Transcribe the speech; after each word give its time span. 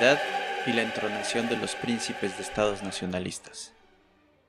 y 0.00 0.72
la 0.72 0.82
entronación 0.82 1.48
de 1.48 1.56
los 1.56 1.74
príncipes 1.74 2.36
de 2.36 2.44
estados 2.44 2.84
nacionalistas. 2.84 3.74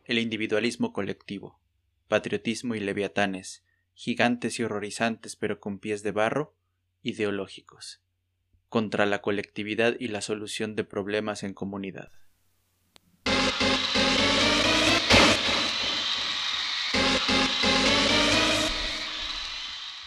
El 0.05 0.19
individualismo 0.19 0.93
colectivo, 0.93 1.59
patriotismo 2.07 2.75
y 2.75 2.79
leviatanes, 2.79 3.63
gigantes 3.95 4.59
y 4.59 4.63
horrorizantes 4.63 5.35
pero 5.35 5.59
con 5.59 5.79
pies 5.79 6.03
de 6.03 6.11
barro, 6.11 6.55
ideológicos, 7.01 7.99
contra 8.67 9.07
la 9.07 9.23
colectividad 9.23 9.95
y 9.99 10.09
la 10.09 10.21
solución 10.21 10.75
de 10.75 10.83
problemas 10.83 11.41
en 11.41 11.55
comunidad. 11.55 12.11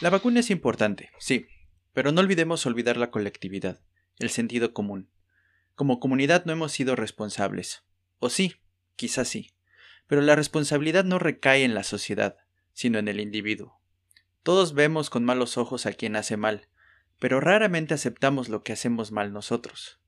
La 0.01 0.11
vacuna 0.11 0.39
es 0.39 0.51
importante, 0.51 1.11
sí, 1.19 1.47
pero 1.93 2.13
no 2.13 2.21
olvidemos 2.21 2.65
olvidar 2.65 2.97
la 2.97 3.11
colectividad, 3.11 3.81
el 4.21 4.31
sentido 4.31 4.73
común. 4.73 5.09
Como 5.83 5.99
comunidad 5.99 6.45
no 6.45 6.53
hemos 6.53 6.71
sido 6.71 6.95
responsables. 6.95 7.83
O 8.21 8.31
sí, 8.31 8.55
quizás 8.95 9.27
sí. 9.27 9.51
Pero 10.07 10.21
la 10.21 10.37
responsabilidad 10.37 11.03
no 11.03 11.19
recae 11.19 11.65
en 11.65 11.75
la 11.75 11.83
sociedad, 11.83 12.37
sino 12.73 13.01
en 13.01 13.09
el 13.09 13.19
individuo. 13.19 13.81
Todos 14.45 14.75
vemos 14.75 15.11
con 15.11 15.25
malos 15.25 15.59
ojos 15.59 15.87
a 15.87 15.93
quien 15.93 16.15
hace 16.15 16.37
mal, 16.37 16.69
pero 17.19 17.41
raramente 17.41 17.95
aceptamos 17.95 18.49
lo 18.49 18.63
que 18.63 18.73
hacemos 18.73 19.11
mal 19.11 19.33
nosotros. 19.33 19.99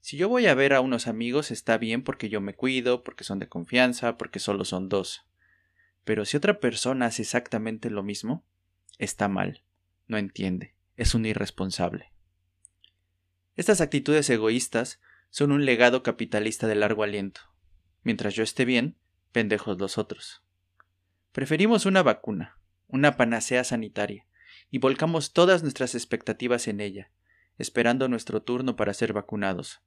Si 0.00 0.16
yo 0.16 0.28
voy 0.28 0.48
a 0.48 0.56
ver 0.56 0.72
a 0.72 0.80
unos 0.80 1.06
amigos 1.06 1.52
está 1.52 1.78
bien 1.78 2.02
porque 2.02 2.28
yo 2.28 2.40
me 2.40 2.56
cuido, 2.56 3.04
porque 3.04 3.22
son 3.22 3.38
de 3.38 3.48
confianza, 3.48 4.18
porque 4.18 4.40
solo 4.40 4.64
son 4.64 4.88
dos. 4.88 5.24
Pero 6.02 6.24
si 6.24 6.36
otra 6.36 6.58
persona 6.58 7.06
hace 7.06 7.22
exactamente 7.22 7.90
lo 7.90 8.02
mismo, 8.02 8.44
está 8.98 9.28
mal, 9.28 9.62
no 10.08 10.18
entiende 10.18 10.74
es 10.96 11.14
un 11.14 11.26
irresponsable. 11.26 12.12
Estas 13.56 13.80
actitudes 13.80 14.28
egoístas 14.30 15.00
son 15.32 15.50
un 15.50 15.64
legado 15.64 16.02
capitalista 16.02 16.66
de 16.66 16.74
largo 16.74 17.04
aliento. 17.04 17.40
Mientras 18.02 18.34
yo 18.34 18.42
esté 18.42 18.66
bien, 18.66 18.98
pendejos 19.32 19.80
los 19.80 19.96
otros. 19.96 20.44
Preferimos 21.32 21.86
una 21.86 22.02
vacuna, 22.02 22.58
una 22.86 23.16
panacea 23.16 23.64
sanitaria, 23.64 24.26
y 24.70 24.76
volcamos 24.76 25.32
todas 25.32 25.62
nuestras 25.62 25.94
expectativas 25.94 26.68
en 26.68 26.80
ella, 26.80 27.10
esperando 27.56 28.08
nuestro 28.08 28.42
turno 28.42 28.76
para 28.76 28.92
ser 28.92 29.14
vacunados, 29.14 29.80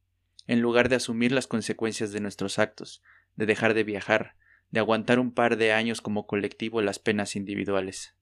en 0.47 0.61
lugar 0.61 0.89
de 0.89 0.95
asumir 0.95 1.31
las 1.31 1.45
consecuencias 1.45 2.11
de 2.11 2.21
nuestros 2.21 2.57
actos, 2.57 3.03
de 3.35 3.45
dejar 3.45 3.75
de 3.75 3.83
viajar, 3.83 4.37
de 4.71 4.79
aguantar 4.79 5.19
un 5.19 5.31
par 5.31 5.57
de 5.57 5.73
años 5.73 6.01
como 6.01 6.25
colectivo 6.25 6.81
las 6.81 6.97
penas 6.97 7.35
individuales. 7.35 8.15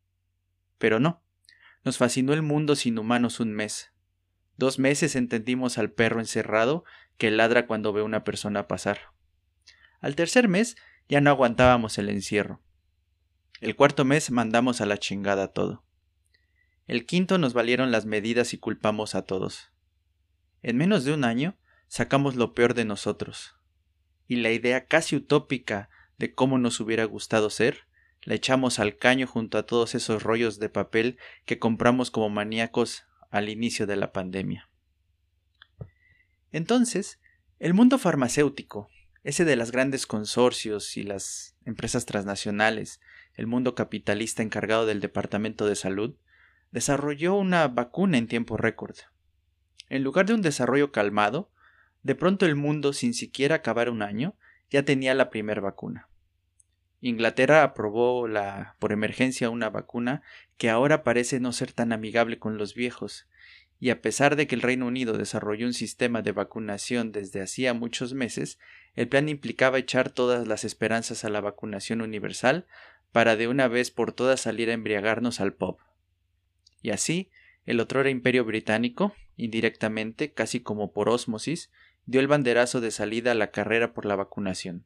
Pero 0.77 0.99
no, 0.99 1.23
nos 1.85 1.97
fascinó 1.97 2.33
el 2.33 2.41
mundo 2.41 2.75
sin 2.75 2.99
humanos 2.99 3.39
un 3.39 3.53
mes. 3.53 3.92
Dos 4.64 4.80
meses 4.80 5.17
entendimos 5.17 5.78
al 5.78 5.92
perro 5.92 6.22
encerrado 6.22 6.86
que 7.17 7.30
ladra 7.31 7.67
cuando 7.67 7.92
ve 7.92 8.02
una 8.02 8.23
persona 8.23 8.66
pasar. 8.66 9.11
Al 10.00 10.16
tercer 10.16 10.47
mes 10.47 10.78
ya 11.09 11.19
no 11.19 11.31
aguantábamos 11.31 11.97
el 11.97 12.08
encierro. 12.08 12.61
El 13.59 13.75
cuarto 13.75 14.06
mes 14.06 14.31
mandamos 14.31 14.80
a 14.80 14.86
la 14.86 14.97
chingada 14.97 15.50
todo. 15.50 15.84
El 16.88 17.06
quinto 17.06 17.38
nos 17.38 17.53
valieron 17.53 17.91
las 17.91 18.06
medidas 18.06 18.53
y 18.53 18.58
culpamos 18.58 19.16
a 19.16 19.23
todos. 19.23 19.73
En 20.61 20.78
menos 20.78 21.03
de 21.03 21.11
un 21.11 21.25
año 21.25 21.58
sacamos 21.89 22.38
lo 22.38 22.53
peor 22.53 22.73
de 22.73 22.86
nosotros. 22.86 23.58
Y 24.30 24.38
la 24.38 24.52
idea 24.52 24.86
casi 24.86 25.17
utópica 25.17 25.89
de 26.17 26.34
cómo 26.34 26.58
nos 26.58 26.80
hubiera 26.80 27.03
gustado 27.03 27.50
ser 27.50 27.86
la 28.22 28.36
echamos 28.36 28.80
al 28.80 28.95
caño 28.95 29.28
junto 29.28 29.58
a 29.58 29.66
todos 29.66 29.94
esos 29.94 30.23
rollos 30.23 30.58
de 30.58 30.69
papel 30.69 31.17
que 31.44 31.59
compramos 31.59 32.11
como 32.11 32.29
maníacos 32.29 33.03
al 33.33 33.49
inicio 33.49 33.88
de 33.88 33.95
la 33.95 34.13
pandemia. 34.13 34.69
Entonces, 36.51 37.19
el 37.57 37.73
mundo 37.73 37.97
farmacéutico, 37.97 38.89
ese 39.23 39.44
de 39.44 39.55
las 39.55 39.71
grandes 39.71 40.05
consorcios 40.05 40.97
y 40.97 41.03
las 41.03 41.55
empresas 41.66 42.05
transnacionales, 42.05 43.01
el 43.33 43.47
mundo 43.47 43.73
capitalista 43.73 44.43
encargado 44.43 44.85
del 44.85 45.01
Departamento 45.01 45.66
de 45.66 45.75
Salud, 45.75 46.16
desarrolló 46.72 47.33
una 47.33 47.67
vacuna 47.67 48.19
en 48.19 48.27
tiempo 48.27 48.55
récord. 48.55 48.97
En 49.89 50.03
lugar 50.03 50.27
de 50.27 50.35
un 50.35 50.43
desarrollo 50.43 50.91
calmado, 50.91 51.51
de 52.03 52.13
pronto 52.13 52.45
el 52.45 52.55
mundo, 52.55 52.93
sin 52.93 53.16
siquiera 53.16 53.55
acabar 53.55 53.89
un 53.89 54.03
año, 54.03 54.35
ya 54.69 54.85
tenía 54.85 55.16
la 55.16 55.31
primera 55.31 55.59
vacuna. 55.59 56.07
Inglaterra 57.01 57.63
aprobó 57.63 58.27
la, 58.27 58.75
por 58.77 58.91
emergencia 58.91 59.49
una 59.49 59.72
vacuna 59.72 60.22
que 60.63 60.69
ahora 60.69 61.03
parece 61.03 61.41
no 61.41 61.51
ser 61.51 61.74
tan 61.74 61.91
amigable 61.91 62.40
con 62.40 62.57
los 62.57 62.74
viejos, 62.74 63.28
y 63.81 63.90
a 63.90 64.01
pesar 64.01 64.38
de 64.38 64.47
que 64.47 64.56
el 64.56 64.62
Reino 64.62 64.88
Unido 64.88 65.18
desarrolló 65.18 65.66
un 65.66 65.74
sistema 65.74 66.22
de 66.22 66.31
vacunación 66.31 67.12
desde 67.12 67.41
hacía 67.41 67.74
muchos 67.74 68.13
meses, 68.13 68.59
el 68.96 69.09
plan 69.09 69.28
implicaba 69.28 69.78
echar 69.78 70.09
todas 70.09 70.47
las 70.47 70.63
esperanzas 70.63 71.25
a 71.25 71.29
la 71.29 71.41
vacunación 71.41 72.00
universal 72.00 72.66
para 73.12 73.35
de 73.35 73.50
una 73.50 73.68
vez 73.68 73.91
por 73.91 74.13
todas 74.13 74.40
salir 74.40 74.69
a 74.69 74.73
embriagarnos 74.73 75.41
al 75.41 75.52
pop. 75.52 75.81
Y 76.81 76.91
así, 76.91 77.29
el 77.66 77.81
otrora 77.81 78.09
imperio 78.09 78.46
británico, 78.46 79.13
indirectamente, 79.35 80.31
casi 80.31 80.62
como 80.62 80.94
por 80.94 81.09
ósmosis, 81.09 81.72
dio 82.06 82.22
el 82.22 82.28
banderazo 82.28 82.79
de 82.79 82.91
salida 82.91 83.31
a 83.34 83.35
la 83.35 83.52
carrera 83.52 83.94
por 83.94 84.06
la 84.06 84.16
vacunación 84.16 84.85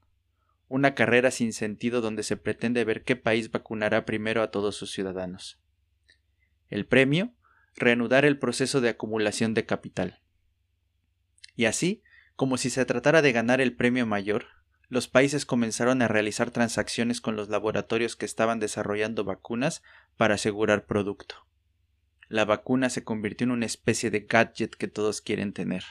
una 0.70 0.96
carrera 0.96 1.32
sin 1.32 1.54
sentido 1.54 2.02
donde 2.02 2.24
se 2.24 2.36
pretende 2.36 2.84
ver 2.84 3.04
qué 3.04 3.16
país 3.16 3.52
vacunará 3.52 4.06
primero 4.06 4.42
a 4.42 4.52
todos 4.52 4.76
sus 4.76 4.92
ciudadanos. 4.92 5.60
El 6.70 6.86
premio, 6.86 7.34
reanudar 7.76 8.26
el 8.26 8.40
proceso 8.40 8.82
de 8.82 8.90
acumulación 8.90 9.54
de 9.54 9.66
capital. 9.66 10.22
Y 11.56 11.66
así, 11.66 12.04
como 12.36 12.58
si 12.58 12.70
se 12.70 12.86
tratara 12.86 13.22
de 13.22 13.32
ganar 13.32 13.62
el 13.62 13.76
premio 13.76 14.06
mayor, 14.06 14.46
los 14.90 15.08
países 15.08 15.46
comenzaron 15.46 16.02
a 16.02 16.08
realizar 16.08 16.52
transacciones 16.52 17.20
con 17.20 17.36
los 17.36 17.50
laboratorios 17.50 18.16
que 18.16 18.26
estaban 18.26 18.60
desarrollando 18.60 19.26
vacunas 19.26 19.84
para 20.16 20.36
asegurar 20.36 20.86
producto. 20.86 21.46
La 22.30 22.46
vacuna 22.46 22.90
se 22.90 23.04
convirtió 23.04 23.46
en 23.46 23.52
una 23.52 23.66
especie 23.66 24.12
de 24.12 24.22
gadget 24.22 24.76
que 24.76 24.88
todos 24.88 25.22
quieren 25.22 25.54
tener. 25.54 25.84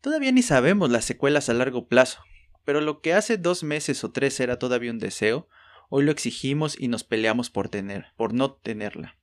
Todavía 0.00 0.32
ni 0.32 0.42
sabemos 0.42 0.90
las 0.90 1.04
secuelas 1.04 1.48
a 1.48 1.54
largo 1.54 1.86
plazo, 1.86 2.22
pero 2.64 2.80
lo 2.80 3.00
que 3.00 3.14
hace 3.14 3.36
dos 3.36 3.62
meses 3.62 4.04
o 4.04 4.12
tres 4.12 4.40
era 4.40 4.58
todavía 4.58 4.90
un 4.90 4.98
deseo, 4.98 5.48
hoy 5.90 6.04
lo 6.04 6.12
exigimos 6.12 6.80
y 6.80 6.88
nos 6.88 7.04
peleamos 7.04 7.50
por 7.50 7.68
tener, 7.68 8.06
por 8.16 8.32
no 8.32 8.52
tenerla. 8.52 9.18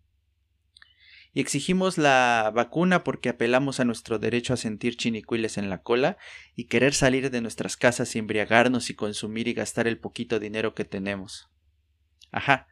Y 1.34 1.40
exigimos 1.40 1.98
la 1.98 2.52
vacuna 2.54 3.04
porque 3.04 3.30
apelamos 3.30 3.80
a 3.80 3.86
nuestro 3.86 4.20
derecho 4.20 4.54
a 4.54 4.58
sentir 4.58 4.98
chinicuiles 4.98 5.58
en 5.58 5.70
la 5.70 5.82
cola 5.82 6.18
y 6.56 6.66
querer 6.66 6.94
salir 6.94 7.32
de 7.32 7.42
nuestras 7.42 7.78
casas 7.78 8.16
y 8.16 8.20
embriagarnos 8.20 8.90
y 8.90 8.96
consumir 8.96 9.48
y 9.48 9.54
gastar 9.54 9.88
el 9.88 9.98
poquito 9.98 10.40
dinero 10.40 10.74
que 10.76 10.84
tenemos. 10.84 11.50
Ajá, 12.32 12.68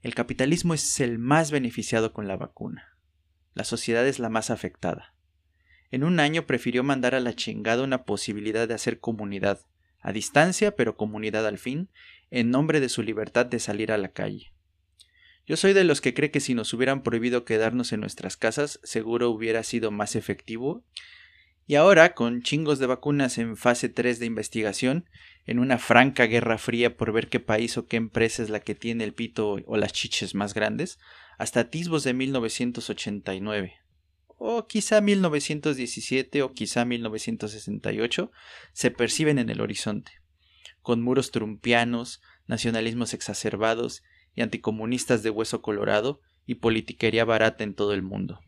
el 0.00 0.14
capitalismo 0.14 0.74
es 0.74 1.00
el 1.00 1.18
más 1.18 1.50
beneficiado 1.50 2.12
con 2.12 2.28
la 2.28 2.36
vacuna. 2.36 2.96
La 3.52 3.64
sociedad 3.64 4.06
es 4.06 4.18
la 4.18 4.28
más 4.28 4.50
afectada. 4.50 5.14
En 5.90 6.02
un 6.02 6.18
año 6.18 6.46
prefirió 6.46 6.82
mandar 6.82 7.14
a 7.14 7.20
la 7.20 7.34
chingada 7.34 7.82
una 7.82 8.04
posibilidad 8.04 8.66
de 8.66 8.74
hacer 8.74 9.00
comunidad, 9.00 9.60
a 10.00 10.12
distancia 10.12 10.76
pero 10.76 10.96
comunidad 10.96 11.46
al 11.46 11.58
fin, 11.58 11.88
en 12.30 12.50
nombre 12.50 12.80
de 12.80 12.88
su 12.88 13.02
libertad 13.02 13.46
de 13.46 13.58
salir 13.58 13.92
a 13.92 13.98
la 13.98 14.08
calle. 14.08 14.52
Yo 15.46 15.56
soy 15.56 15.72
de 15.72 15.84
los 15.84 16.00
que 16.00 16.14
cree 16.14 16.30
que 16.30 16.40
si 16.40 16.54
nos 16.54 16.72
hubieran 16.72 17.02
prohibido 17.02 17.44
quedarnos 17.44 17.92
en 17.92 18.00
nuestras 18.00 18.36
casas, 18.36 18.80
seguro 18.82 19.30
hubiera 19.30 19.62
sido 19.62 19.90
más 19.90 20.16
efectivo. 20.16 20.82
Y 21.66 21.74
ahora, 21.74 22.14
con 22.14 22.42
chingos 22.42 22.78
de 22.78 22.86
vacunas 22.86 23.38
en 23.38 23.56
fase 23.56 23.88
3 23.88 24.18
de 24.18 24.26
investigación, 24.26 25.08
en 25.46 25.58
una 25.58 25.78
franca 25.78 26.26
guerra 26.26 26.58
fría 26.58 26.96
por 26.96 27.12
ver 27.12 27.28
qué 27.28 27.40
país 27.40 27.76
o 27.76 27.86
qué 27.86 27.96
empresa 27.96 28.42
es 28.42 28.50
la 28.50 28.60
que 28.60 28.74
tiene 28.74 29.04
el 29.04 29.12
pito 29.12 29.56
o 29.66 29.76
las 29.76 29.92
chiches 29.92 30.34
más 30.34 30.54
grandes, 30.54 30.98
hasta 31.38 31.60
atisbos 31.60 32.04
de 32.04 32.14
1989 32.14 33.84
o 34.46 34.66
quizá 34.66 35.00
1917 35.00 36.42
o 36.42 36.52
quizá 36.52 36.84
1968 36.84 38.30
se 38.72 38.90
perciben 38.90 39.38
en 39.38 39.48
el 39.48 39.60
horizonte, 39.60 40.12
con 40.84 41.02
muros 41.02 41.32
trumpianos, 41.32 42.22
nacionalismos 42.46 43.14
exacerbados 43.14 44.04
y 44.36 44.42
anticomunistas 44.42 45.22
de 45.22 45.30
hueso 45.30 45.62
colorado 45.62 46.20
y 46.46 46.56
politiquería 46.56 47.24
barata 47.24 47.64
en 47.64 47.74
todo 47.74 47.94
el 47.94 48.02
mundo. 48.02 48.40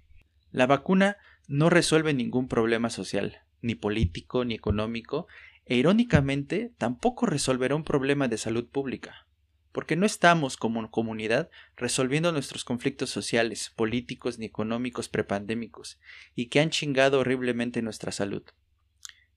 La 0.53 0.67
vacuna 0.67 1.17
no 1.49 1.71
resuelve 1.71 2.13
ningún 2.15 2.47
problema 2.47 2.91
social, 2.91 3.39
ni 3.63 3.75
político, 3.75 4.45
ni 4.45 4.55
económico, 4.55 5.27
e 5.65 5.77
irónicamente 5.77 6.73
tampoco 6.77 7.25
resolverá 7.25 7.75
un 7.75 7.85
problema 7.85 8.29
de 8.29 8.39
salud 8.39 8.69
pública 8.69 9.27
porque 9.77 9.95
no 9.95 10.07
estamos 10.07 10.57
como 10.57 10.91
comunidad 10.91 11.51
resolviendo 11.77 12.33
nuestros 12.33 12.65
conflictos 12.65 13.11
sociales, 13.11 13.75
políticos 13.77 14.39
ni 14.39 14.47
económicos 14.47 15.11
prepandémicos, 15.11 16.01
y 16.35 16.47
que 16.47 16.61
han 16.61 16.71
chingado 16.71 17.21
horriblemente 17.21 17.83
nuestra 17.83 18.11
salud. 18.11 18.43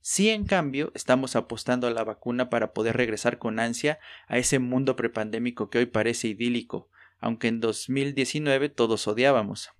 Sí, 0.02 0.30
en 0.30 0.44
cambio, 0.44 0.92
estamos 0.94 1.36
apostando 1.36 1.86
a 1.86 1.90
la 1.90 2.04
vacuna 2.04 2.48
para 2.48 2.72
poder 2.72 2.96
regresar 2.96 3.38
con 3.38 3.60
ansia 3.60 3.98
a 4.28 4.38
ese 4.38 4.58
mundo 4.58 4.96
prepandémico 4.96 5.68
que 5.68 5.78
hoy 5.78 5.86
parece 5.86 6.28
idílico, 6.28 6.88
aunque 7.18 7.48
en 7.48 7.60
2019 7.60 8.70
todos 8.70 9.06
odiábamos. 9.06 9.70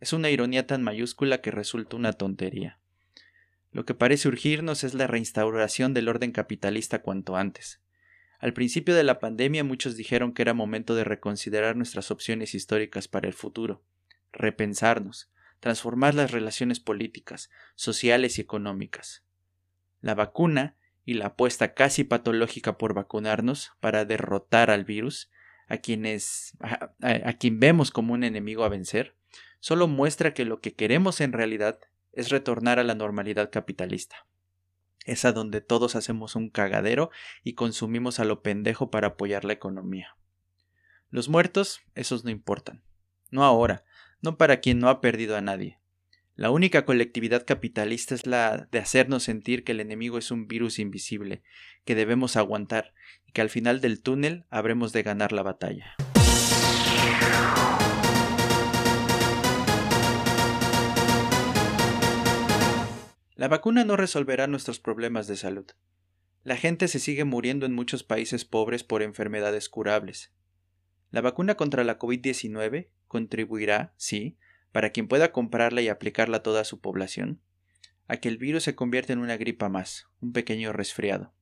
Es 0.00 0.12
una 0.12 0.30
ironía 0.30 0.66
tan 0.66 0.82
mayúscula 0.82 1.40
que 1.40 1.52
resulta 1.52 1.96
una 1.96 2.12
tontería. 2.12 2.80
Lo 3.70 3.84
que 3.84 3.94
parece 3.94 4.26
urgirnos 4.26 4.82
es 4.82 4.94
la 4.94 5.06
reinstauración 5.06 5.94
del 5.94 6.08
orden 6.08 6.32
capitalista 6.32 7.00
cuanto 7.02 7.36
antes. 7.36 7.80
Al 8.40 8.52
principio 8.54 8.96
de 8.96 9.04
la 9.04 9.20
pandemia 9.20 9.62
muchos 9.62 9.96
dijeron 9.96 10.32
que 10.32 10.42
era 10.42 10.54
momento 10.54 10.96
de 10.96 11.04
reconsiderar 11.04 11.76
nuestras 11.76 12.10
opciones 12.10 12.54
históricas 12.54 13.06
para 13.06 13.28
el 13.28 13.34
futuro, 13.34 13.84
repensarnos, 14.32 15.30
transformar 15.60 16.14
las 16.14 16.32
relaciones 16.32 16.80
políticas, 16.80 17.50
sociales 17.76 18.38
y 18.38 18.40
económicas. 18.40 19.24
La 20.00 20.14
vacuna 20.14 20.76
y 21.04 21.14
la 21.14 21.28
apuesta 21.28 21.74
casi 21.74 22.04
patológica 22.04 22.76
por 22.76 22.94
vacunarnos 22.94 23.72
para 23.80 24.04
derrotar 24.04 24.70
al 24.70 24.84
virus, 24.84 25.30
a 25.66 25.78
quienes 25.78 26.52
a, 27.00 27.32
quien 27.34 27.60
vemos 27.60 27.90
como 27.90 28.14
un 28.14 28.24
enemigo 28.24 28.64
a 28.64 28.68
vencer, 28.68 29.16
solo 29.60 29.88
muestra 29.88 30.34
que 30.34 30.44
lo 30.44 30.60
que 30.60 30.74
queremos 30.74 31.20
en 31.20 31.32
realidad 31.32 31.78
es 32.12 32.30
retornar 32.30 32.78
a 32.78 32.84
la 32.84 32.94
normalidad 32.94 33.50
capitalista. 33.50 34.26
Es 35.04 35.24
a 35.24 35.32
donde 35.32 35.60
todos 35.60 35.96
hacemos 35.96 36.36
un 36.36 36.50
cagadero 36.50 37.10
y 37.42 37.54
consumimos 37.54 38.20
a 38.20 38.24
lo 38.24 38.42
pendejo 38.42 38.90
para 38.90 39.08
apoyar 39.08 39.44
la 39.44 39.54
economía. 39.54 40.16
Los 41.10 41.28
muertos, 41.28 41.80
esos 41.94 42.24
no 42.24 42.30
importan. 42.30 42.82
No 43.30 43.44
ahora, 43.44 43.84
no 44.20 44.36
para 44.36 44.60
quien 44.60 44.78
no 44.78 44.90
ha 44.90 45.00
perdido 45.00 45.36
a 45.36 45.40
nadie. 45.40 45.78
La 46.38 46.52
única 46.52 46.84
colectividad 46.84 47.44
capitalista 47.44 48.14
es 48.14 48.24
la 48.24 48.68
de 48.70 48.78
hacernos 48.78 49.24
sentir 49.24 49.64
que 49.64 49.72
el 49.72 49.80
enemigo 49.80 50.18
es 50.18 50.30
un 50.30 50.46
virus 50.46 50.78
invisible, 50.78 51.42
que 51.84 51.96
debemos 51.96 52.36
aguantar 52.36 52.94
y 53.26 53.32
que 53.32 53.40
al 53.40 53.50
final 53.50 53.80
del 53.80 54.00
túnel 54.00 54.44
habremos 54.48 54.92
de 54.92 55.02
ganar 55.02 55.32
la 55.32 55.42
batalla. 55.42 55.96
La 63.34 63.48
vacuna 63.48 63.84
no 63.84 63.96
resolverá 63.96 64.46
nuestros 64.46 64.78
problemas 64.78 65.26
de 65.26 65.34
salud. 65.34 65.66
La 66.44 66.56
gente 66.56 66.86
se 66.86 67.00
sigue 67.00 67.24
muriendo 67.24 67.66
en 67.66 67.74
muchos 67.74 68.04
países 68.04 68.44
pobres 68.44 68.84
por 68.84 69.02
enfermedades 69.02 69.68
curables. 69.68 70.32
La 71.10 71.20
vacuna 71.20 71.56
contra 71.56 71.82
la 71.82 71.98
COVID-19 71.98 72.90
contribuirá, 73.08 73.92
sí, 73.96 74.38
para 74.72 74.90
quien 74.90 75.08
pueda 75.08 75.32
comprarla 75.32 75.80
y 75.80 75.88
aplicarla 75.88 76.38
a 76.38 76.42
toda 76.42 76.64
su 76.64 76.80
población, 76.80 77.40
a 78.06 78.16
que 78.16 78.28
el 78.28 78.38
virus 78.38 78.64
se 78.64 78.74
convierta 78.74 79.12
en 79.12 79.18
una 79.18 79.36
gripa 79.36 79.68
más, 79.68 80.06
un 80.20 80.32
pequeño 80.32 80.72
resfriado. 80.72 81.32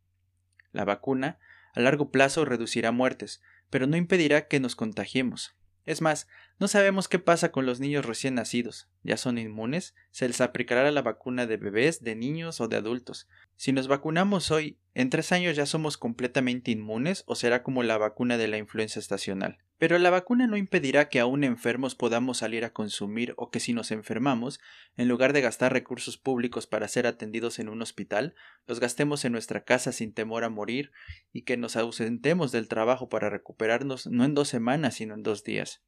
La 0.72 0.84
vacuna, 0.84 1.38
a 1.74 1.80
largo 1.80 2.10
plazo, 2.10 2.44
reducirá 2.44 2.92
muertes, 2.92 3.42
pero 3.70 3.86
no 3.86 3.96
impedirá 3.96 4.48
que 4.48 4.60
nos 4.60 4.76
contagiemos. 4.76 5.56
Es 5.86 6.02
más, 6.02 6.26
no 6.58 6.66
sabemos 6.66 7.06
qué 7.06 7.20
pasa 7.20 7.52
con 7.52 7.64
los 7.64 7.78
niños 7.78 8.04
recién 8.04 8.34
nacidos. 8.34 8.88
¿Ya 9.04 9.16
son 9.16 9.38
inmunes? 9.38 9.94
¿Se 10.10 10.26
les 10.26 10.40
aplicará 10.40 10.90
la 10.90 11.02
vacuna 11.02 11.46
de 11.46 11.56
bebés, 11.56 12.02
de 12.02 12.16
niños 12.16 12.60
o 12.60 12.66
de 12.66 12.76
adultos? 12.76 13.28
Si 13.54 13.72
nos 13.72 13.86
vacunamos 13.86 14.50
hoy, 14.50 14.78
¿en 14.94 15.10
tres 15.10 15.30
años 15.30 15.54
ya 15.54 15.64
somos 15.64 15.96
completamente 15.96 16.72
inmunes 16.72 17.22
o 17.26 17.36
será 17.36 17.62
como 17.62 17.84
la 17.84 17.98
vacuna 17.98 18.36
de 18.36 18.48
la 18.48 18.58
influenza 18.58 18.98
estacional? 18.98 19.58
Pero 19.78 19.98
la 19.98 20.08
vacuna 20.08 20.46
no 20.46 20.56
impedirá 20.56 21.10
que 21.10 21.20
aún 21.20 21.44
enfermos 21.44 21.94
podamos 21.94 22.38
salir 22.38 22.64
a 22.64 22.72
consumir 22.72 23.34
o 23.36 23.50
que 23.50 23.60
si 23.60 23.74
nos 23.74 23.90
enfermamos, 23.90 24.58
en 24.96 25.06
lugar 25.08 25.34
de 25.34 25.42
gastar 25.42 25.72
recursos 25.72 26.16
públicos 26.16 26.66
para 26.66 26.88
ser 26.88 27.06
atendidos 27.06 27.58
en 27.58 27.68
un 27.68 27.82
hospital, 27.82 28.34
los 28.66 28.80
gastemos 28.80 29.24
en 29.26 29.32
nuestra 29.32 29.64
casa 29.64 29.92
sin 29.92 30.14
temor 30.14 30.44
a 30.44 30.48
morir 30.48 30.92
y 31.30 31.42
que 31.42 31.58
nos 31.58 31.76
ausentemos 31.76 32.52
del 32.52 32.68
trabajo 32.68 33.10
para 33.10 33.28
recuperarnos 33.28 34.06
no 34.06 34.24
en 34.24 34.34
dos 34.34 34.48
semanas 34.48 34.94
sino 34.94 35.12
en 35.12 35.22
dos 35.22 35.44
días. 35.44 35.82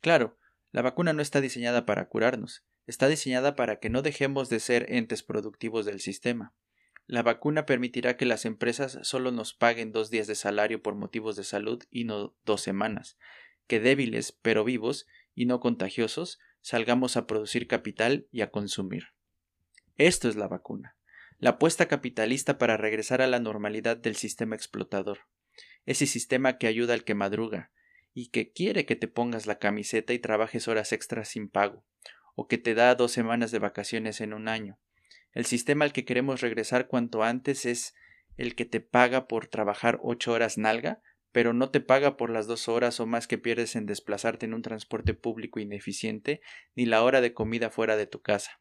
Claro, 0.00 0.38
la 0.70 0.82
vacuna 0.82 1.12
no 1.12 1.22
está 1.22 1.40
diseñada 1.40 1.86
para 1.86 2.08
curarnos, 2.08 2.64
está 2.86 3.08
diseñada 3.08 3.56
para 3.56 3.80
que 3.80 3.90
no 3.90 4.02
dejemos 4.02 4.48
de 4.48 4.60
ser 4.60 4.86
entes 4.92 5.24
productivos 5.24 5.86
del 5.86 6.00
sistema. 6.00 6.54
La 7.06 7.22
vacuna 7.22 7.66
permitirá 7.66 8.16
que 8.16 8.24
las 8.24 8.44
empresas 8.44 8.98
solo 9.02 9.30
nos 9.30 9.52
paguen 9.52 9.92
dos 9.92 10.10
días 10.10 10.26
de 10.26 10.34
salario 10.34 10.82
por 10.82 10.94
motivos 10.94 11.36
de 11.36 11.44
salud 11.44 11.82
y 11.90 12.04
no 12.04 12.34
dos 12.44 12.62
semanas, 12.62 13.18
que 13.66 13.80
débiles 13.80 14.32
pero 14.32 14.64
vivos 14.64 15.06
y 15.34 15.46
no 15.46 15.60
contagiosos 15.60 16.38
salgamos 16.62 17.16
a 17.16 17.26
producir 17.26 17.66
capital 17.66 18.26
y 18.32 18.40
a 18.40 18.50
consumir. 18.50 19.08
Esto 19.96 20.28
es 20.28 20.36
la 20.36 20.48
vacuna, 20.48 20.96
la 21.38 21.50
apuesta 21.50 21.86
capitalista 21.86 22.56
para 22.56 22.78
regresar 22.78 23.20
a 23.20 23.26
la 23.26 23.38
normalidad 23.38 23.98
del 23.98 24.16
sistema 24.16 24.54
explotador, 24.54 25.20
ese 25.84 26.06
sistema 26.06 26.56
que 26.56 26.66
ayuda 26.66 26.94
al 26.94 27.04
que 27.04 27.14
madruga, 27.14 27.70
y 28.14 28.28
que 28.28 28.52
quiere 28.52 28.86
que 28.86 28.96
te 28.96 29.08
pongas 29.08 29.46
la 29.46 29.58
camiseta 29.58 30.12
y 30.14 30.18
trabajes 30.20 30.68
horas 30.68 30.92
extras 30.92 31.28
sin 31.28 31.48
pago, 31.48 31.84
o 32.34 32.48
que 32.48 32.58
te 32.58 32.74
da 32.74 32.94
dos 32.94 33.12
semanas 33.12 33.50
de 33.50 33.58
vacaciones 33.58 34.20
en 34.20 34.32
un 34.32 34.48
año. 34.48 34.78
El 35.34 35.44
sistema 35.44 35.84
al 35.84 35.92
que 35.92 36.04
queremos 36.04 36.40
regresar 36.40 36.86
cuanto 36.86 37.22
antes 37.22 37.66
es 37.66 37.94
el 38.36 38.54
que 38.54 38.64
te 38.64 38.80
paga 38.80 39.26
por 39.26 39.48
trabajar 39.48 39.98
ocho 40.02 40.32
horas 40.32 40.58
nalga, 40.58 41.02
pero 41.32 41.52
no 41.52 41.70
te 41.70 41.80
paga 41.80 42.16
por 42.16 42.30
las 42.30 42.46
dos 42.46 42.68
horas 42.68 43.00
o 43.00 43.06
más 43.06 43.26
que 43.26 43.38
pierdes 43.38 43.74
en 43.74 43.86
desplazarte 43.86 44.46
en 44.46 44.54
un 44.54 44.62
transporte 44.62 45.14
público 45.14 45.58
ineficiente, 45.58 46.40
ni 46.76 46.86
la 46.86 47.02
hora 47.02 47.20
de 47.20 47.34
comida 47.34 47.70
fuera 47.70 47.96
de 47.96 48.06
tu 48.06 48.22
casa. 48.22 48.60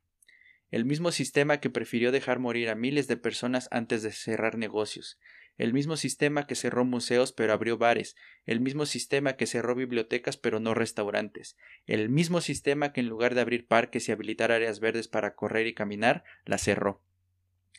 El 0.72 0.86
mismo 0.86 1.12
sistema 1.12 1.60
que 1.60 1.70
prefirió 1.70 2.12
dejar 2.12 2.40
morir 2.40 2.70
a 2.70 2.76
miles 2.76 3.08
de 3.08 3.18
personas 3.18 3.68
antes 3.70 4.02
de 4.02 4.12
cerrar 4.12 4.58
negocios, 4.58 5.20
el 5.58 5.74
mismo 5.74 5.98
sistema 5.98 6.48
que 6.48 6.56
cerró 6.56 6.86
museos 6.86 7.32
pero 7.32 7.54
abrió 7.54 7.78
bares, 7.78 8.16
el 8.46 8.60
mismo 8.60 8.86
sistema 8.86 9.34
que 9.34 9.48
cerró 9.48 9.76
bibliotecas 9.76 10.38
pero 10.38 10.60
no 10.60 10.74
restaurantes, 10.74 11.58
el 11.86 12.10
mismo 12.10 12.42
sistema 12.42 12.92
que 12.92 13.02
en 13.02 13.08
lugar 13.08 13.36
de 13.36 13.42
abrir 13.42 13.68
parques 13.68 14.10
y 14.10 14.12
habilitar 14.12 14.52
áreas 14.52 14.80
verdes 14.80 15.08
para 15.08 15.36
correr 15.36 15.68
y 15.68 15.74
caminar, 15.74 16.24
la 16.46 16.58
cerró. 16.58 17.02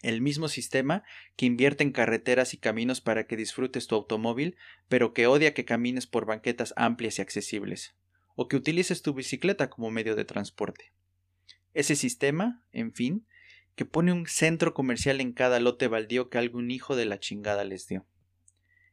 El 0.03 0.21
mismo 0.21 0.49
sistema 0.49 1.03
que 1.35 1.47
invierte 1.47 1.82
en 1.82 1.91
carreteras 1.91 2.53
y 2.53 2.59
caminos 2.59 3.00
para 3.00 3.26
que 3.26 3.37
disfrutes 3.37 3.87
tu 3.87 3.94
automóvil, 3.94 4.56
pero 4.88 5.15
que 5.15 5.26
odia 5.26 5.55
que 5.55 5.65
camines 5.65 6.06
por 6.06 6.26
banquetas 6.26 6.75
amplias 6.76 7.19
y 7.19 7.23
accesibles, 7.23 7.94
o 8.37 8.47
que 8.47 8.56
utilices 8.56 9.00
tu 9.00 9.15
bicicleta 9.15 9.71
como 9.71 9.91
medio 9.91 10.15
de 10.15 10.26
transporte. 10.26 10.93
Ese 11.73 11.97
sistema, 11.97 12.62
en 12.71 12.93
fin, 12.93 13.26
que 13.75 13.85
pone 13.85 14.12
un 14.12 14.26
centro 14.26 14.75
comercial 14.75 15.21
en 15.21 15.32
cada 15.32 15.61
lote 15.61 15.88
baldío 15.88 16.31
que 16.31 16.38
algún 16.38 16.71
hijo 16.71 16.97
de 16.97 17.06
la 17.06 17.19
chingada 17.19 17.65
les 17.65 17.88
dio. 17.88 18.06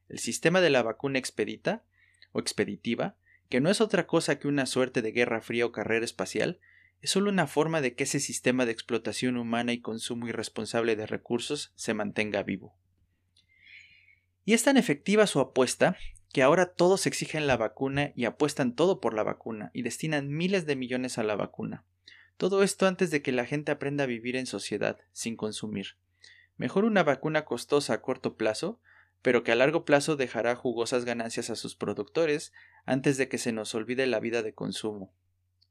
El 0.09 0.19
sistema 0.19 0.61
de 0.61 0.69
la 0.69 0.83
vacuna 0.83 1.19
expedita 1.19 1.83
o 2.31 2.39
expeditiva, 2.39 3.15
que 3.49 3.61
no 3.61 3.69
es 3.69 3.81
otra 3.81 4.07
cosa 4.07 4.39
que 4.39 4.47
una 4.47 4.65
suerte 4.65 5.01
de 5.01 5.11
guerra 5.11 5.41
fría 5.41 5.65
o 5.65 5.71
carrera 5.71 6.05
espacial, 6.05 6.59
es 7.01 7.11
solo 7.11 7.29
una 7.29 7.47
forma 7.47 7.81
de 7.81 7.95
que 7.95 8.03
ese 8.03 8.19
sistema 8.19 8.65
de 8.65 8.71
explotación 8.71 9.37
humana 9.37 9.73
y 9.73 9.81
consumo 9.81 10.27
irresponsable 10.27 10.95
de 10.95 11.07
recursos 11.07 11.71
se 11.75 11.93
mantenga 11.93 12.43
vivo. 12.43 12.75
Y 14.45 14.53
es 14.53 14.63
tan 14.63 14.77
efectiva 14.77 15.27
su 15.27 15.39
apuesta 15.39 15.97
que 16.31 16.43
ahora 16.43 16.73
todos 16.73 17.05
exigen 17.07 17.47
la 17.47 17.57
vacuna 17.57 18.11
y 18.15 18.25
apuestan 18.25 18.73
todo 18.73 19.01
por 19.01 19.13
la 19.13 19.23
vacuna 19.23 19.69
y 19.73 19.81
destinan 19.81 20.29
miles 20.29 20.65
de 20.65 20.75
millones 20.75 21.17
a 21.17 21.23
la 21.23 21.35
vacuna. 21.35 21.83
Todo 22.37 22.63
esto 22.63 22.87
antes 22.87 23.11
de 23.11 23.21
que 23.21 23.31
la 23.31 23.45
gente 23.45 23.71
aprenda 23.71 24.05
a 24.05 24.07
vivir 24.07 24.35
en 24.35 24.45
sociedad, 24.45 24.99
sin 25.11 25.35
consumir. 25.35 25.97
Mejor 26.57 26.85
una 26.85 27.03
vacuna 27.03 27.45
costosa 27.45 27.93
a 27.93 28.01
corto 28.01 28.35
plazo, 28.35 28.79
pero 29.21 29.43
que 29.43 29.51
a 29.51 29.55
largo 29.55 29.85
plazo 29.85 30.15
dejará 30.15 30.55
jugosas 30.55 31.05
ganancias 31.05 31.49
a 31.49 31.55
sus 31.55 31.75
productores 31.75 32.53
antes 32.85 33.17
de 33.17 33.29
que 33.29 33.37
se 33.37 33.51
nos 33.51 33.75
olvide 33.75 34.07
la 34.07 34.19
vida 34.19 34.41
de 34.41 34.53
consumo. 34.53 35.13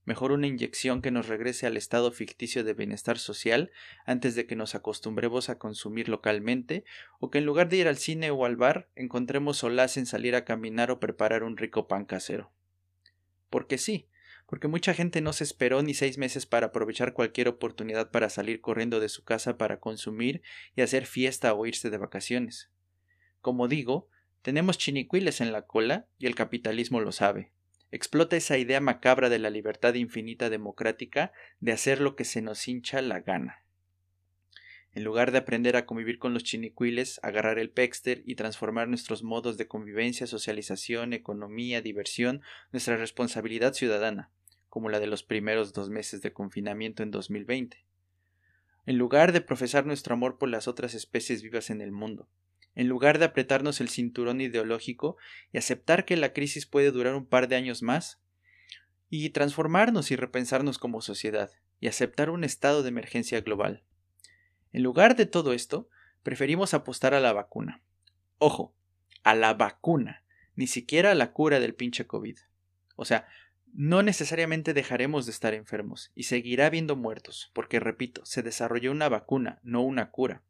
Mejor 0.04 0.32
una 0.32 0.46
inyección 0.46 1.02
que 1.02 1.10
nos 1.10 1.28
regrese 1.28 1.66
al 1.66 1.76
estado 1.76 2.10
ficticio 2.10 2.64
de 2.64 2.74
bienestar 2.74 3.18
social 3.18 3.70
antes 4.06 4.34
de 4.34 4.46
que 4.46 4.56
nos 4.56 4.74
acostumbremos 4.74 5.50
a 5.50 5.58
consumir 5.58 6.08
localmente, 6.08 6.84
o 7.18 7.30
que 7.30 7.38
en 7.38 7.46
lugar 7.46 7.68
de 7.68 7.76
ir 7.76 7.88
al 7.88 7.98
cine 7.98 8.30
o 8.30 8.44
al 8.44 8.56
bar 8.56 8.88
encontremos 8.96 9.58
solaz 9.58 9.96
en 9.96 10.06
salir 10.06 10.34
a 10.34 10.44
caminar 10.44 10.90
o 10.90 11.00
preparar 11.00 11.42
un 11.42 11.56
rico 11.56 11.86
pan 11.86 12.06
casero. 12.06 12.50
Porque 13.50 13.78
sí, 13.78 14.08
porque 14.50 14.66
mucha 14.66 14.94
gente 14.94 15.20
no 15.20 15.32
se 15.32 15.44
esperó 15.44 15.80
ni 15.80 15.94
seis 15.94 16.18
meses 16.18 16.44
para 16.44 16.66
aprovechar 16.66 17.12
cualquier 17.12 17.46
oportunidad 17.46 18.10
para 18.10 18.28
salir 18.28 18.60
corriendo 18.60 18.98
de 18.98 19.08
su 19.08 19.22
casa 19.22 19.56
para 19.56 19.78
consumir 19.78 20.42
y 20.74 20.80
hacer 20.80 21.06
fiesta 21.06 21.54
o 21.54 21.66
irse 21.66 21.88
de 21.88 21.98
vacaciones. 21.98 22.68
Como 23.42 23.68
digo, 23.68 24.08
tenemos 24.42 24.76
chinicuiles 24.76 25.40
en 25.40 25.52
la 25.52 25.68
cola 25.68 26.08
y 26.18 26.26
el 26.26 26.34
capitalismo 26.34 26.98
lo 27.00 27.12
sabe. 27.12 27.52
Explota 27.92 28.36
esa 28.36 28.58
idea 28.58 28.80
macabra 28.80 29.28
de 29.28 29.38
la 29.38 29.50
libertad 29.50 29.94
infinita 29.94 30.50
democrática 30.50 31.32
de 31.60 31.70
hacer 31.70 32.00
lo 32.00 32.16
que 32.16 32.24
se 32.24 32.42
nos 32.42 32.66
hincha 32.66 33.00
la 33.02 33.20
gana. 33.20 33.64
En 34.92 35.04
lugar 35.04 35.30
de 35.30 35.38
aprender 35.38 35.76
a 35.76 35.86
convivir 35.86 36.18
con 36.18 36.34
los 36.34 36.42
chinicuiles, 36.42 37.20
agarrar 37.22 37.60
el 37.60 37.70
pexter 37.70 38.24
y 38.26 38.34
transformar 38.34 38.88
nuestros 38.88 39.22
modos 39.22 39.56
de 39.58 39.68
convivencia, 39.68 40.26
socialización, 40.26 41.12
economía, 41.12 41.82
diversión, 41.82 42.42
nuestra 42.72 42.96
responsabilidad 42.96 43.74
ciudadana 43.74 44.32
como 44.70 44.88
la 44.88 45.00
de 45.00 45.06
los 45.06 45.22
primeros 45.22 45.74
dos 45.74 45.90
meses 45.90 46.22
de 46.22 46.32
confinamiento 46.32 47.02
en 47.02 47.10
2020. 47.10 47.84
En 48.86 48.96
lugar 48.96 49.32
de 49.32 49.42
profesar 49.42 49.84
nuestro 49.84 50.14
amor 50.14 50.38
por 50.38 50.48
las 50.48 50.66
otras 50.66 50.94
especies 50.94 51.42
vivas 51.42 51.68
en 51.68 51.82
el 51.82 51.92
mundo, 51.92 52.28
en 52.74 52.88
lugar 52.88 53.18
de 53.18 53.26
apretarnos 53.26 53.80
el 53.80 53.90
cinturón 53.90 54.40
ideológico 54.40 55.16
y 55.52 55.58
aceptar 55.58 56.04
que 56.06 56.16
la 56.16 56.32
crisis 56.32 56.64
puede 56.64 56.90
durar 56.90 57.14
un 57.14 57.26
par 57.26 57.48
de 57.48 57.56
años 57.56 57.82
más, 57.82 58.22
y 59.10 59.30
transformarnos 59.30 60.10
y 60.12 60.16
repensarnos 60.16 60.78
como 60.78 61.02
sociedad, 61.02 61.50
y 61.80 61.88
aceptar 61.88 62.30
un 62.30 62.44
estado 62.44 62.82
de 62.82 62.88
emergencia 62.90 63.40
global. 63.40 63.82
En 64.72 64.84
lugar 64.84 65.16
de 65.16 65.26
todo 65.26 65.52
esto, 65.52 65.88
preferimos 66.22 66.74
apostar 66.74 67.12
a 67.12 67.20
la 67.20 67.32
vacuna. 67.32 67.82
Ojo, 68.38 68.74
a 69.24 69.34
la 69.34 69.52
vacuna, 69.54 70.24
ni 70.54 70.68
siquiera 70.68 71.10
a 71.10 71.14
la 71.14 71.32
cura 71.32 71.58
del 71.58 71.74
pinche 71.74 72.06
COVID. 72.06 72.38
O 72.94 73.04
sea, 73.04 73.26
no 73.72 74.02
necesariamente 74.02 74.74
dejaremos 74.74 75.26
de 75.26 75.32
estar 75.32 75.54
enfermos 75.54 76.10
y 76.14 76.24
seguirá 76.24 76.66
habiendo 76.66 76.96
muertos, 76.96 77.50
porque 77.54 77.80
repito, 77.80 78.24
se 78.24 78.42
desarrolló 78.42 78.90
una 78.90 79.08
vacuna, 79.08 79.60
no 79.62 79.82
una 79.82 80.10
cura. 80.10 80.42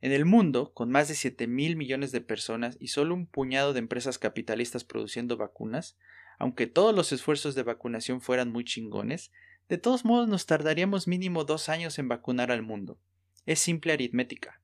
En 0.00 0.12
el 0.12 0.24
mundo, 0.24 0.72
con 0.72 0.90
más 0.90 1.08
de 1.08 1.14
7 1.14 1.46
mil 1.46 1.76
millones 1.76 2.12
de 2.12 2.22
personas 2.22 2.76
y 2.80 2.88
solo 2.88 3.14
un 3.14 3.26
puñado 3.26 3.72
de 3.72 3.80
empresas 3.80 4.18
capitalistas 4.18 4.84
produciendo 4.84 5.36
vacunas, 5.36 5.98
aunque 6.38 6.66
todos 6.66 6.94
los 6.94 7.12
esfuerzos 7.12 7.54
de 7.54 7.64
vacunación 7.64 8.22
fueran 8.22 8.50
muy 8.50 8.64
chingones, 8.64 9.30
de 9.68 9.76
todos 9.76 10.04
modos 10.04 10.26
nos 10.26 10.46
tardaríamos 10.46 11.06
mínimo 11.06 11.44
dos 11.44 11.68
años 11.68 11.98
en 11.98 12.08
vacunar 12.08 12.50
al 12.50 12.62
mundo. 12.62 12.98
Es 13.44 13.60
simple 13.60 13.92
aritmética. 13.92 14.60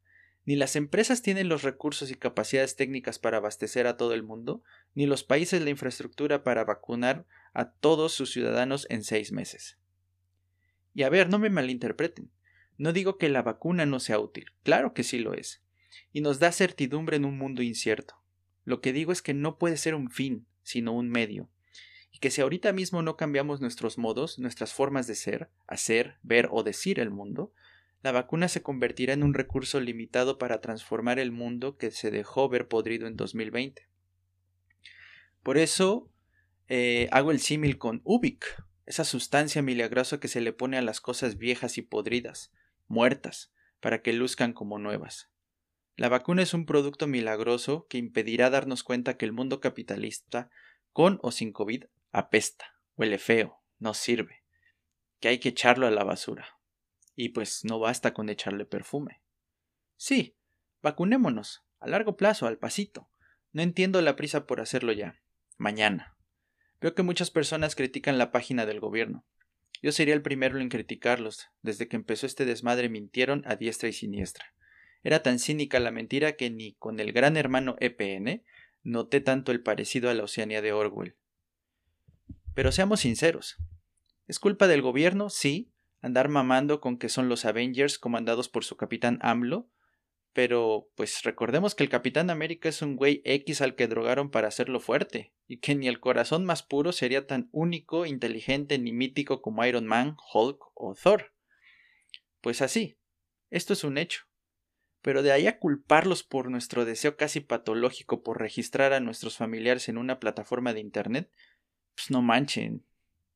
Ni 0.47 0.57
las 0.57 0.77
empresas 0.77 1.23
tienen 1.23 1.49
los 1.49 1.63
recursos 1.63 2.11
y 2.11 2.15
capacidades 2.15 2.77
técnicas 2.77 3.19
para 3.19 3.39
abastecer 3.39 3.87
a 3.87 3.97
todo 3.97 4.15
el 4.15 4.23
mundo, 4.23 4.63
ni 4.95 5.05
los 5.05 5.25
países 5.25 5.61
la 5.61 5.71
infraestructura 5.71 6.45
para 6.45 6.65
vacunar 6.65 7.27
a 7.57 7.71
todos 7.71 8.13
sus 8.13 8.31
ciudadanos 8.33 8.87
en 8.91 9.03
seis 9.03 9.33
meses. 9.33 9.79
Y 10.93 11.05
a 11.05 11.09
ver, 11.09 11.31
no 11.31 11.39
me 11.39 11.49
malinterpreten. 11.49 12.31
No 12.77 12.93
digo 12.93 13.17
que 13.17 13.31
la 13.31 13.41
vacuna 13.41 13.87
no 13.87 13.99
sea 13.99 14.19
útil, 14.19 14.53
claro 14.63 14.93
que 14.93 15.03
sí 15.03 15.19
lo 15.19 15.33
es, 15.33 15.63
y 16.13 16.21
nos 16.21 16.39
da 16.39 16.53
certidumbre 16.53 17.17
en 17.17 17.25
un 17.25 17.39
mundo 17.39 17.63
incierto. 17.63 18.23
Lo 18.65 18.83
que 18.83 18.93
digo 18.93 19.11
es 19.11 19.23
que 19.23 19.33
no 19.33 19.57
puede 19.57 19.79
ser 19.79 19.95
un 19.95 20.11
fin, 20.11 20.47
sino 20.63 20.93
un 20.93 21.09
medio, 21.09 21.49
y 22.13 22.19
que 22.19 22.31
si 22.31 22.43
ahorita 22.43 22.75
mismo 22.75 23.01
no 23.01 23.17
cambiamos 23.17 23.63
nuestros 23.63 23.97
modos, 23.97 24.39
nuestras 24.39 24.75
formas 24.75 25.07
de 25.07 25.15
ser, 25.15 25.49
hacer, 25.67 26.19
ver 26.23 26.49
o 26.51 26.63
decir 26.63 27.01
el 27.01 27.09
mundo, 27.09 27.55
la 28.03 28.13
vacuna 28.13 28.49
se 28.49 28.63
convertirá 28.63 29.15
en 29.15 29.23
un 29.23 29.33
recurso 29.33 29.81
limitado 29.81 30.37
para 30.37 30.61
transformar 30.61 31.19
el 31.19 31.33
mundo 31.33 31.79
que 31.79 31.91
se 31.91 32.11
dejó 32.11 32.51
ver 32.51 32.69
podrido 32.69 33.07
en 33.07 33.17
2020. 33.17 33.89
Por 35.43 35.57
eso 35.57 36.11
eh, 36.69 37.09
hago 37.13 37.31
el 37.31 37.41
símil 37.41 37.79
con 37.79 38.01
Ubik, 38.05 38.65
esa 38.87 39.05
sustancia 39.05 39.63
milagrosa 39.63 40.21
que 40.21 40.29
se 40.29 40.41
le 40.41 40.53
pone 40.53 40.79
a 40.79 40.83
las 40.83 41.01
cosas 41.01 41.39
viejas 41.39 41.79
y 41.79 41.83
podridas, 41.83 42.53
muertas, 42.87 43.53
para 43.81 44.03
que 44.03 44.13
luzcan 44.13 44.53
como 44.53 44.79
nuevas. 44.79 45.31
La 45.97 46.09
vacuna 46.09 46.43
es 46.43 46.55
un 46.55 46.67
producto 46.67 47.07
milagroso 47.07 47.87
que 47.89 47.99
impedirá 47.99 48.51
darnos 48.51 48.85
cuenta 48.85 49.17
que 49.17 49.25
el 49.25 49.33
mundo 49.33 49.61
capitalista, 49.61 50.51
con 50.93 51.19
o 51.23 51.31
sin 51.31 51.53
COVID, 51.53 51.85
apesta, 52.13 52.75
huele 52.97 53.19
feo, 53.19 53.63
no 53.79 53.95
sirve, 53.95 54.43
que 55.21 55.29
hay 55.29 55.39
que 55.39 55.51
echarlo 55.51 55.87
a 55.87 55.91
la 55.91 56.05
basura. 56.05 56.59
Y 57.15 57.31
pues 57.31 57.65
no 57.65 57.79
basta 57.79 58.13
con 58.13 58.29
echarle 58.29 58.67
perfume. 58.67 59.23
Sí, 59.97 60.37
vacunémonos, 60.83 61.65
a 61.81 61.89
largo 61.89 62.17
plazo, 62.17 62.47
al 62.47 62.59
pasito. 62.59 63.09
No 63.53 63.63
entiendo 63.63 64.03
la 64.03 64.17
prisa 64.17 64.47
por 64.47 64.61
hacerlo 64.61 64.93
ya. 64.93 65.23
Mañana. 65.57 66.16
Veo 66.81 66.95
que 66.95 67.03
muchas 67.03 67.31
personas 67.31 67.75
critican 67.75 68.19
la 68.19 68.31
página 68.31 68.67
del 68.67 68.81
gobierno. 68.81 69.25
Yo 69.83 69.93
sería 69.93 70.15
el 70.15 70.23
primero 70.23 70.59
en 70.59 70.69
criticarlos. 70.69 71.49
Desde 71.63 71.89
que 71.89 71.97
empezó 71.97 72.27
este 72.27 72.45
desmadre 72.45 72.89
mintieron 72.89 73.43
a 73.47 73.57
diestra 73.57 73.89
y 73.89 73.93
siniestra. 73.93 74.55
Era 75.03 75.23
tan 75.23 75.39
cínica 75.39 75.81
la 75.81 75.91
mentira 75.91 76.33
que 76.33 76.51
ni 76.51 76.75
con 76.75 77.01
el 77.01 77.13
gran 77.13 77.37
hermano 77.37 77.77
EPN 77.81 78.43
noté 78.83 79.21
tanto 79.21 79.53
el 79.53 79.63
parecido 79.63 80.11
a 80.11 80.15
la 80.15 80.25
Oceanía 80.25 80.63
de 80.63 80.73
Orwell. 80.73 81.17
Pero 82.55 82.73
seamos 82.73 83.01
sinceros. 83.01 83.57
¿Es 84.27 84.39
culpa 84.39 84.67
del 84.67 84.83
gobierno? 84.83 85.31
Sí. 85.31 85.71
Andar 86.01 86.29
mamando 86.29 86.81
con 86.81 86.99
que 86.99 87.09
son 87.09 87.29
los 87.29 87.45
Avengers 87.45 87.99
comandados 87.99 88.49
por 88.49 88.65
su 88.65 88.77
capitán 88.77 89.19
AMLO. 89.23 89.69
Pero, 90.37 90.91
pues 90.97 91.23
recordemos 91.23 91.75
que 91.75 91.83
el 91.83 91.89
Capitán 91.89 92.29
América 92.29 92.69
es 92.69 92.83
un 92.83 92.97
güey 92.97 93.23
X 93.25 93.63
al 93.63 93.75
que 93.75 93.89
drogaron 93.89 94.31
para 94.31 94.49
hacerlo 94.49 94.81
fuerte, 94.81 95.33
y 95.47 95.61
que 95.61 95.75
ni 95.75 95.89
el 95.89 95.99
corazón 95.99 96.45
más 96.45 96.63
puro 96.63 96.93
sería 96.93 97.27
tan 97.27 97.49
único, 97.53 98.05
inteligente 98.05 98.79
ni 98.79 98.93
mítico 98.93 99.41
como 99.41 99.65
Iron 99.65 99.87
Man, 99.87 100.19
Hulk 100.35 100.59
o 100.75 100.95
Thor. 100.95 101.33
Pues 102.43 102.61
así, 102.61 102.99
esto 103.49 103.73
es 103.73 103.83
un 103.83 103.97
hecho. 103.97 104.25
Pero 105.01 105.23
de 105.23 105.33
ahí 105.33 105.47
a 105.47 105.59
culparlos 105.59 106.23
por 106.23 106.51
nuestro 106.51 106.85
deseo 106.85 107.17
casi 107.17 107.41
patológico 107.41 108.23
por 108.23 108.39
registrar 108.39 108.93
a 108.93 109.01
nuestros 109.01 109.39
familiares 109.39 109.89
en 109.89 109.97
una 109.97 110.21
plataforma 110.21 110.75
de 110.75 110.81
Internet, 110.81 111.31
pues 111.95 112.11
no 112.11 112.21
manchen. 112.21 112.85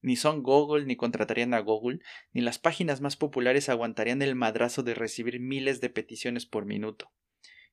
Ni 0.02 0.16
son 0.16 0.42
Google, 0.42 0.87
ni 0.87 0.97
contratarían 0.97 1.54
a 1.54 1.61
Google, 1.61 2.00
ni 2.33 2.40
las 2.40 2.59
páginas 2.59 3.00
más 3.00 3.16
populares 3.16 3.69
aguantarían 3.69 4.23
el 4.23 4.35
madrazo 4.35 4.83
de 4.83 4.95
recibir 4.95 5.40
miles 5.40 5.80
de 5.80 5.90
peticiones 5.90 6.47
por 6.47 6.64
minuto. 6.64 7.12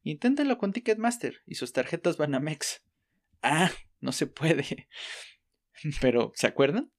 Inténtenlo 0.03 0.57
con 0.57 0.73
Ticketmaster 0.73 1.41
y 1.45 1.55
sus 1.55 1.73
tarjetas 1.73 2.17
Banamex. 2.17 2.83
Ah, 3.41 3.71
no 3.99 4.11
se 4.11 4.27
puede. 4.27 4.87
Pero, 6.01 6.31
¿se 6.35 6.47
acuerdan? 6.47 6.91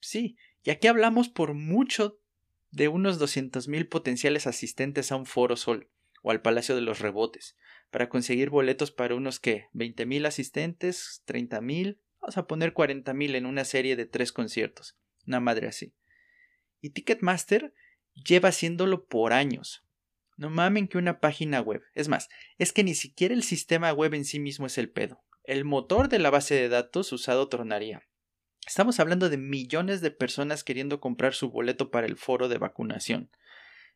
Sí, 0.00 0.36
y 0.62 0.70
aquí 0.70 0.86
hablamos 0.86 1.28
por 1.28 1.54
mucho 1.54 2.20
de 2.70 2.88
unos 2.88 3.20
200.000 3.20 3.88
potenciales 3.88 4.46
asistentes 4.46 5.12
a 5.12 5.16
un 5.16 5.26
foro 5.26 5.56
sol 5.56 5.88
o 6.22 6.30
al 6.30 6.42
Palacio 6.42 6.74
de 6.74 6.80
los 6.80 7.00
Rebotes, 7.00 7.56
para 7.90 8.08
conseguir 8.08 8.50
boletos 8.50 8.90
para 8.90 9.14
unos 9.14 9.40
que 9.40 9.68
20.000 9.74 10.26
asistentes, 10.26 11.22
30.000, 11.26 11.98
vamos 12.24 12.38
a 12.38 12.46
poner 12.46 12.72
40.000 12.72 13.34
en 13.34 13.44
una 13.44 13.66
serie 13.66 13.96
de 13.96 14.06
tres 14.06 14.32
conciertos, 14.32 14.96
una 15.26 15.40
madre 15.40 15.68
así. 15.68 15.92
Y 16.80 16.88
Ticketmaster 16.90 17.74
lleva 18.14 18.48
haciéndolo 18.48 19.04
por 19.04 19.34
años. 19.34 19.84
No 20.38 20.48
mamen 20.48 20.88
que 20.88 20.96
una 20.96 21.20
página 21.20 21.60
web. 21.60 21.82
Es 21.92 22.08
más, 22.08 22.30
es 22.56 22.72
que 22.72 22.82
ni 22.82 22.94
siquiera 22.94 23.34
el 23.34 23.42
sistema 23.42 23.92
web 23.92 24.14
en 24.14 24.24
sí 24.24 24.40
mismo 24.40 24.64
es 24.64 24.78
el 24.78 24.88
pedo. 24.88 25.22
El 25.44 25.66
motor 25.66 26.08
de 26.08 26.18
la 26.18 26.30
base 26.30 26.54
de 26.54 26.70
datos 26.70 27.12
usado 27.12 27.50
tronaría. 27.50 28.08
Estamos 28.66 29.00
hablando 29.00 29.28
de 29.28 29.36
millones 29.36 30.00
de 30.00 30.10
personas 30.10 30.64
queriendo 30.64 31.00
comprar 31.00 31.34
su 31.34 31.50
boleto 31.50 31.90
para 31.90 32.06
el 32.06 32.16
foro 32.16 32.48
de 32.48 32.56
vacunación. 32.56 33.30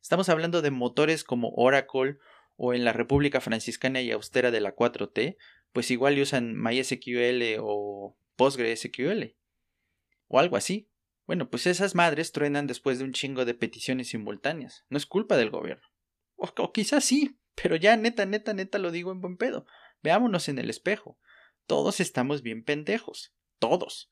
Estamos 0.03 0.29
hablando 0.29 0.61
de 0.61 0.71
motores 0.71 1.25
como 1.25 1.49
Oracle 1.57 2.19
o 2.57 2.75
en 2.75 2.85
la 2.85 2.93
República 2.93 3.41
Franciscana 3.41 4.03
y 4.03 4.11
Austera 4.11 4.51
de 4.51 4.61
la 4.61 4.77
4T, 4.77 5.39
pues 5.73 5.91
igual 5.91 6.19
usan 6.19 6.55
MySQL 6.55 7.59
o 7.61 8.19
PostgreSQL 8.37 9.37
o 10.29 10.39
algo 10.39 10.57
así. 10.57 10.91
Bueno, 11.27 11.51
pues 11.51 11.67
esas 11.67 11.95
madres 11.95 12.33
truenan 12.33 12.67
después 12.67 12.99
de 12.99 13.05
un 13.05 13.13
chingo 13.13 13.45
de 13.45 13.55
peticiones 13.55 14.09
simultáneas. 14.09 14.87
No 14.89 14.97
es 14.97 15.07
culpa 15.07 15.37
del 15.37 15.51
gobierno. 15.51 15.87
O, 16.37 16.49
o 16.57 16.73
quizás 16.73 17.05
sí, 17.05 17.39
pero 17.55 17.77
ya 17.77 17.97
neta, 17.97 18.25
neta, 18.25 18.55
neta 18.55 18.79
lo 18.79 18.91
digo 18.91 19.13
en 19.13 19.21
buen 19.21 19.37
pedo. 19.37 19.67
Veámonos 20.03 20.49
en 20.49 20.59
el 20.59 20.71
espejo. 20.71 21.19
Todos 21.67 22.01
estamos 22.01 22.43
bien 22.43 22.65
pendejos. 22.65 23.35
Todos. 23.59 24.11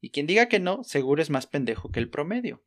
Y 0.00 0.10
quien 0.10 0.26
diga 0.26 0.48
que 0.48 0.60
no, 0.60 0.84
seguro 0.84 1.22
es 1.22 1.30
más 1.30 1.46
pendejo 1.46 1.90
que 1.90 1.98
el 1.98 2.10
promedio. 2.10 2.62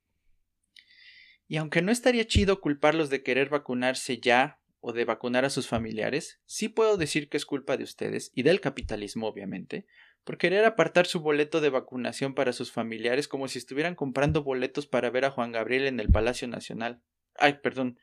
Y 1.48 1.58
aunque 1.58 1.82
no 1.82 1.92
estaría 1.92 2.28
chido 2.28 2.60
culparlos 2.60 3.10
de 3.10 3.24
querer 3.24 3.50
vacunarse 3.50 4.20
ya 4.20 4.60
o 4.88 4.94
de 4.94 5.04
vacunar 5.04 5.44
a 5.44 5.50
sus 5.50 5.68
familiares, 5.68 6.40
sí 6.46 6.70
puedo 6.70 6.96
decir 6.96 7.28
que 7.28 7.36
es 7.36 7.46
culpa 7.46 7.76
de 7.76 7.84
ustedes 7.84 8.32
y 8.34 8.44
del 8.44 8.62
capitalismo, 8.62 9.28
obviamente, 9.28 9.86
por 10.24 10.38
querer 10.38 10.64
apartar 10.64 11.08
su 11.08 11.20
boleto 11.20 11.60
de 11.60 11.70
vacunación 11.70 12.34
para 12.34 12.54
sus 12.54 12.72
familiares 12.72 13.28
como 13.28 13.50
si 13.50 13.60
estuvieran 13.60 13.96
comprando 13.96 14.44
boletos 14.44 14.88
para 14.88 15.10
ver 15.10 15.26
a 15.26 15.32
Juan 15.32 15.52
Gabriel 15.52 15.88
en 15.88 16.00
el 16.00 16.08
Palacio 16.08 16.48
Nacional. 16.48 17.02
Ay, 17.36 17.60
perdón, 17.62 18.00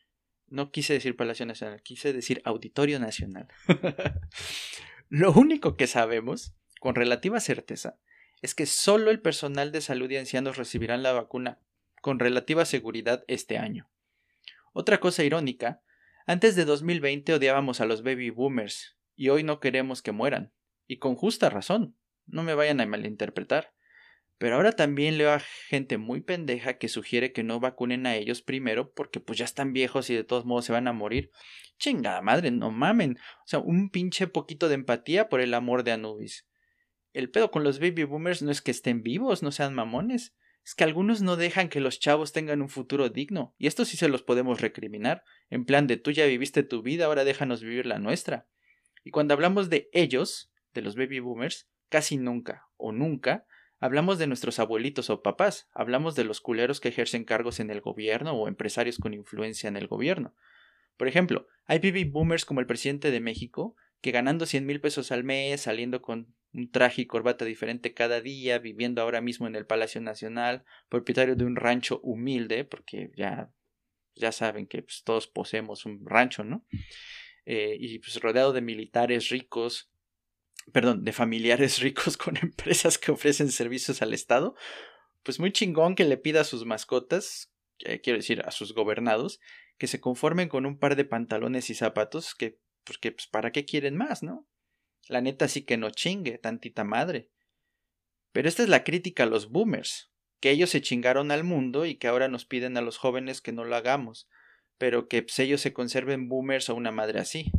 no 0.48 0.70
quise 0.72 0.92
decir 0.92 1.16
Palacio 1.16 1.46
Nacional, 1.46 1.80
quise 1.82 2.12
decir 2.12 2.42
Auditorio 2.44 3.00
Nacional. 3.00 3.48
Lo 5.08 5.32
único 5.32 5.78
que 5.78 5.86
sabemos, 5.86 6.54
con 6.80 6.94
relativa 6.94 7.40
certeza, 7.40 7.98
es 8.42 8.54
que 8.54 8.66
solo 8.66 9.10
el 9.10 9.22
personal 9.22 9.72
de 9.72 9.80
salud 9.80 10.10
y 10.10 10.18
ancianos 10.18 10.58
recibirán 10.58 11.02
la 11.02 11.12
vacuna 11.12 11.60
con 12.02 12.18
relativa 12.18 12.66
seguridad 12.66 13.24
este 13.26 13.56
año. 13.56 13.88
Otra 14.74 15.00
cosa 15.00 15.24
irónica, 15.24 15.80
antes 16.26 16.56
de 16.56 16.64
2020 16.64 17.34
odiábamos 17.34 17.80
a 17.80 17.86
los 17.86 18.02
baby 18.02 18.30
boomers 18.30 18.96
y 19.16 19.28
hoy 19.28 19.42
no 19.42 19.60
queremos 19.60 20.02
que 20.02 20.12
mueran, 20.12 20.52
y 20.86 20.98
con 20.98 21.14
justa 21.14 21.50
razón, 21.50 21.96
no 22.26 22.42
me 22.42 22.54
vayan 22.54 22.80
a 22.80 22.86
malinterpretar. 22.86 23.74
Pero 24.38 24.56
ahora 24.56 24.72
también 24.72 25.16
leo 25.16 25.32
a 25.32 25.40
gente 25.68 25.96
muy 25.96 26.20
pendeja 26.20 26.76
que 26.76 26.88
sugiere 26.88 27.32
que 27.32 27.44
no 27.44 27.60
vacunen 27.60 28.06
a 28.06 28.16
ellos 28.16 28.42
primero 28.42 28.92
porque 28.92 29.20
pues 29.20 29.38
ya 29.38 29.44
están 29.44 29.72
viejos 29.72 30.10
y 30.10 30.14
de 30.14 30.24
todos 30.24 30.44
modos 30.44 30.64
se 30.64 30.72
van 30.72 30.88
a 30.88 30.92
morir. 30.92 31.30
Chingada 31.78 32.20
madre, 32.20 32.50
no 32.50 32.70
mamen. 32.70 33.18
O 33.44 33.46
sea, 33.46 33.60
un 33.60 33.90
pinche 33.90 34.26
poquito 34.26 34.68
de 34.68 34.74
empatía 34.74 35.28
por 35.28 35.40
el 35.40 35.54
amor 35.54 35.84
de 35.84 35.92
Anubis. 35.92 36.46
El 37.12 37.30
pedo 37.30 37.50
con 37.52 37.62
los 37.62 37.78
baby 37.78 38.04
boomers 38.04 38.42
no 38.42 38.50
es 38.50 38.60
que 38.60 38.72
estén 38.72 39.02
vivos, 39.02 39.42
no 39.42 39.52
sean 39.52 39.72
mamones. 39.72 40.34
Es 40.64 40.74
que 40.74 40.84
algunos 40.84 41.20
no 41.20 41.36
dejan 41.36 41.68
que 41.68 41.80
los 41.80 42.00
chavos 42.00 42.32
tengan 42.32 42.62
un 42.62 42.68
futuro 42.68 43.10
digno. 43.10 43.54
Y 43.58 43.66
esto 43.66 43.84
sí 43.84 43.96
se 43.96 44.08
los 44.08 44.22
podemos 44.22 44.60
recriminar. 44.60 45.22
En 45.50 45.64
plan 45.64 45.86
de 45.86 45.96
tú 45.96 46.10
ya 46.10 46.24
viviste 46.26 46.62
tu 46.62 46.82
vida, 46.82 47.04
ahora 47.04 47.24
déjanos 47.24 47.62
vivir 47.62 47.86
la 47.86 47.98
nuestra. 47.98 48.46
Y 49.04 49.10
cuando 49.10 49.34
hablamos 49.34 49.68
de 49.68 49.90
ellos, 49.92 50.50
de 50.72 50.82
los 50.82 50.96
baby 50.96 51.20
boomers, 51.20 51.68
casi 51.90 52.16
nunca 52.16 52.66
o 52.76 52.92
nunca 52.92 53.46
Hablamos 53.84 54.18
de 54.18 54.26
nuestros 54.26 54.60
abuelitos 54.60 55.10
o 55.10 55.20
papás, 55.20 55.68
hablamos 55.74 56.14
de 56.14 56.24
los 56.24 56.40
culeros 56.40 56.80
que 56.80 56.88
ejercen 56.88 57.24
cargos 57.24 57.60
en 57.60 57.68
el 57.68 57.82
gobierno 57.82 58.32
o 58.32 58.48
empresarios 58.48 58.96
con 58.96 59.12
influencia 59.12 59.68
en 59.68 59.76
el 59.76 59.88
gobierno. 59.88 60.34
Por 60.96 61.06
ejemplo, 61.06 61.48
hay 61.66 61.80
baby 61.80 62.04
boomers 62.04 62.46
como 62.46 62.60
el 62.60 62.66
presidente 62.66 63.10
de 63.10 63.20
México, 63.20 63.76
que 64.00 64.10
ganando 64.10 64.46
100 64.46 64.64
mil 64.64 64.80
pesos 64.80 65.12
al 65.12 65.22
mes, 65.22 65.60
saliendo 65.60 66.00
con 66.00 66.34
un 66.54 66.70
traje 66.70 67.02
y 67.02 67.06
corbata 67.06 67.44
diferente 67.44 67.94
cada 67.94 68.20
día, 68.20 68.58
viviendo 68.58 69.02
ahora 69.02 69.20
mismo 69.20 69.46
en 69.46 69.56
el 69.56 69.66
Palacio 69.66 70.00
Nacional, 70.00 70.64
propietario 70.88 71.34
de 71.34 71.44
un 71.44 71.56
rancho 71.56 72.00
humilde, 72.02 72.64
porque 72.64 73.10
ya, 73.16 73.50
ya 74.14 74.30
saben 74.30 74.66
que 74.66 74.82
pues, 74.82 75.02
todos 75.04 75.26
poseemos 75.26 75.84
un 75.84 76.06
rancho, 76.06 76.44
¿no? 76.44 76.64
Eh, 77.44 77.76
y 77.78 77.98
pues 77.98 78.20
rodeado 78.20 78.52
de 78.52 78.60
militares 78.60 79.28
ricos, 79.30 79.90
perdón, 80.72 81.04
de 81.04 81.12
familiares 81.12 81.78
ricos 81.82 82.16
con 82.16 82.36
empresas 82.36 82.98
que 82.98 83.10
ofrecen 83.10 83.50
servicios 83.50 84.00
al 84.00 84.14
Estado, 84.14 84.54
pues 85.24 85.40
muy 85.40 85.52
chingón 85.52 85.96
que 85.96 86.04
le 86.04 86.16
pida 86.18 86.42
a 86.42 86.44
sus 86.44 86.64
mascotas, 86.64 87.52
quiero 88.02 88.18
decir, 88.18 88.42
a 88.46 88.52
sus 88.52 88.74
gobernados, 88.74 89.40
que 89.76 89.88
se 89.88 90.00
conformen 90.00 90.48
con 90.48 90.66
un 90.66 90.78
par 90.78 90.94
de 90.94 91.04
pantalones 91.04 91.68
y 91.70 91.74
zapatos 91.74 92.34
que, 92.36 92.58
porque, 92.84 93.10
pues, 93.10 93.26
¿para 93.26 93.50
qué 93.50 93.64
quieren 93.64 93.96
más, 93.96 94.22
no? 94.22 94.46
La 95.08 95.20
neta 95.20 95.48
sí 95.48 95.62
que 95.62 95.76
no 95.76 95.90
chingue, 95.90 96.38
tantita 96.38 96.84
madre. 96.84 97.28
Pero 98.32 98.48
esta 98.48 98.62
es 98.62 98.68
la 98.68 98.84
crítica 98.84 99.24
a 99.24 99.26
los 99.26 99.50
boomers, 99.50 100.10
que 100.40 100.50
ellos 100.50 100.70
se 100.70 100.82
chingaron 100.82 101.30
al 101.30 101.44
mundo 101.44 101.86
y 101.86 101.96
que 101.96 102.08
ahora 102.08 102.28
nos 102.28 102.44
piden 102.44 102.76
a 102.76 102.80
los 102.80 102.98
jóvenes 102.98 103.40
que 103.40 103.52
no 103.52 103.64
lo 103.64 103.76
hagamos, 103.76 104.28
pero 104.78 105.08
que 105.08 105.22
pues, 105.22 105.38
ellos 105.38 105.60
se 105.60 105.72
conserven 105.72 106.28
boomers 106.28 106.68
o 106.68 106.74
una 106.74 106.90
madre 106.90 107.20
así. 107.20 107.52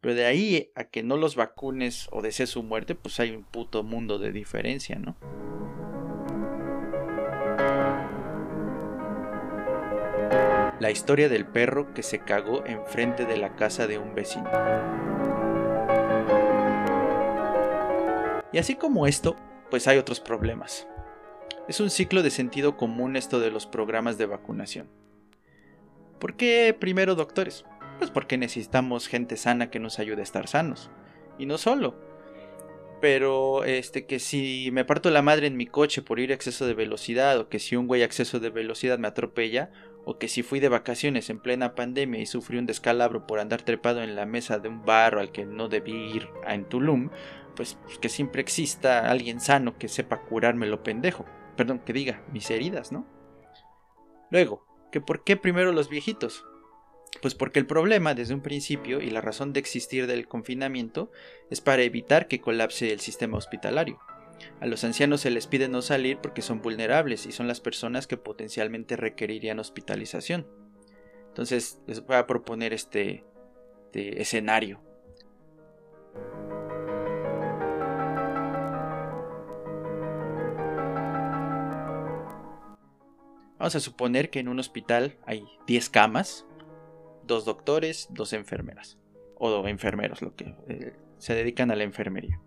Pero 0.00 0.14
de 0.14 0.26
ahí 0.26 0.70
a 0.74 0.84
que 0.84 1.02
no 1.02 1.16
los 1.16 1.36
vacunes 1.36 2.08
o 2.10 2.20
desees 2.20 2.50
su 2.50 2.62
muerte, 2.62 2.94
pues 2.94 3.18
hay 3.20 3.30
un 3.30 3.44
puto 3.44 3.82
mundo 3.82 4.18
de 4.18 4.32
diferencia, 4.32 4.98
¿no? 4.98 5.16
La 10.80 10.90
historia 10.90 11.30
del 11.30 11.46
perro 11.46 11.94
que 11.94 12.02
se 12.02 12.18
cagó 12.18 12.66
enfrente 12.66 13.24
de 13.24 13.38
la 13.38 13.56
casa 13.56 13.86
de 13.86 13.96
un 13.96 14.14
vecino. 14.14 14.50
Y 18.54 18.58
así 18.58 18.76
como 18.76 19.08
esto, 19.08 19.34
pues 19.68 19.88
hay 19.88 19.98
otros 19.98 20.20
problemas. 20.20 20.86
Es 21.66 21.80
un 21.80 21.90
ciclo 21.90 22.22
de 22.22 22.30
sentido 22.30 22.76
común 22.76 23.16
esto 23.16 23.40
de 23.40 23.50
los 23.50 23.66
programas 23.66 24.16
de 24.16 24.26
vacunación. 24.26 24.88
¿Por 26.20 26.36
qué 26.36 26.72
primero 26.78 27.16
doctores? 27.16 27.64
Pues 27.98 28.12
porque 28.12 28.38
necesitamos 28.38 29.08
gente 29.08 29.36
sana 29.36 29.72
que 29.72 29.80
nos 29.80 29.98
ayude 29.98 30.20
a 30.20 30.22
estar 30.22 30.46
sanos. 30.46 30.88
Y 31.36 31.46
no 31.46 31.58
solo. 31.58 31.96
Pero 33.00 33.64
este 33.64 34.06
que 34.06 34.20
si 34.20 34.70
me 34.70 34.84
parto 34.84 35.10
la 35.10 35.20
madre 35.20 35.48
en 35.48 35.56
mi 35.56 35.66
coche 35.66 36.00
por 36.00 36.20
ir 36.20 36.30
a 36.30 36.36
exceso 36.36 36.64
de 36.64 36.74
velocidad 36.74 37.36
o 37.40 37.48
que 37.48 37.58
si 37.58 37.74
un 37.74 37.88
güey 37.88 38.02
a 38.02 38.06
exceso 38.06 38.38
de 38.38 38.50
velocidad 38.50 39.00
me 39.00 39.08
atropella 39.08 39.72
o 40.04 40.18
que 40.18 40.28
si 40.28 40.44
fui 40.44 40.60
de 40.60 40.68
vacaciones 40.68 41.28
en 41.28 41.40
plena 41.40 41.74
pandemia 41.74 42.20
y 42.20 42.26
sufrí 42.26 42.58
un 42.58 42.66
descalabro 42.66 43.26
por 43.26 43.40
andar 43.40 43.62
trepado 43.62 44.00
en 44.02 44.14
la 44.14 44.26
mesa 44.26 44.60
de 44.60 44.68
un 44.68 44.84
barro 44.84 45.18
al 45.18 45.32
que 45.32 45.44
no 45.44 45.68
debí 45.68 45.92
ir 45.92 46.28
en 46.46 46.66
Tulum, 46.66 47.10
pues, 47.54 47.78
pues 47.84 47.98
que 47.98 48.08
siempre 48.08 48.42
exista 48.42 49.10
alguien 49.10 49.40
sano 49.40 49.78
que 49.78 49.88
sepa 49.88 50.22
curarme 50.22 50.66
lo 50.66 50.82
pendejo. 50.82 51.24
Perdón, 51.56 51.80
que 51.80 51.92
diga 51.92 52.22
mis 52.32 52.50
heridas, 52.50 52.92
¿no? 52.92 53.06
Luego, 54.30 54.66
que 54.90 55.00
por 55.00 55.24
qué 55.24 55.36
primero 55.36 55.72
los 55.72 55.88
viejitos? 55.88 56.44
Pues 57.22 57.34
porque 57.34 57.60
el 57.60 57.66
problema 57.66 58.14
desde 58.14 58.34
un 58.34 58.42
principio 58.42 59.00
y 59.00 59.10
la 59.10 59.20
razón 59.20 59.52
de 59.52 59.60
existir 59.60 60.06
del 60.06 60.26
confinamiento 60.26 61.10
es 61.50 61.60
para 61.60 61.82
evitar 61.82 62.26
que 62.26 62.40
colapse 62.40 62.92
el 62.92 63.00
sistema 63.00 63.38
hospitalario. 63.38 63.98
A 64.60 64.66
los 64.66 64.82
ancianos 64.82 65.20
se 65.20 65.30
les 65.30 65.46
pide 65.46 65.68
no 65.68 65.80
salir 65.80 66.18
porque 66.18 66.42
son 66.42 66.60
vulnerables 66.60 67.26
y 67.26 67.32
son 67.32 67.46
las 67.46 67.60
personas 67.60 68.06
que 68.06 68.16
potencialmente 68.16 68.96
requerirían 68.96 69.60
hospitalización. 69.60 70.46
Entonces 71.28 71.80
les 71.86 72.04
voy 72.04 72.16
a 72.16 72.26
proponer 72.26 72.72
este, 72.72 73.24
este 73.94 74.20
escenario. 74.20 74.80
Vamos 83.64 83.76
a 83.76 83.80
suponer 83.80 84.28
que 84.28 84.40
en 84.40 84.48
un 84.48 84.58
hospital 84.58 85.16
hay 85.24 85.46
10 85.66 85.88
camas, 85.88 86.44
dos 87.22 87.46
doctores, 87.46 88.08
dos 88.10 88.34
enfermeras. 88.34 88.98
O 89.36 89.66
enfermeros, 89.66 90.20
lo 90.20 90.36
que 90.36 90.54
eh, 90.68 90.92
se 91.16 91.34
dedican 91.34 91.70
a 91.70 91.74
la 91.74 91.84
enfermería. 91.84 92.42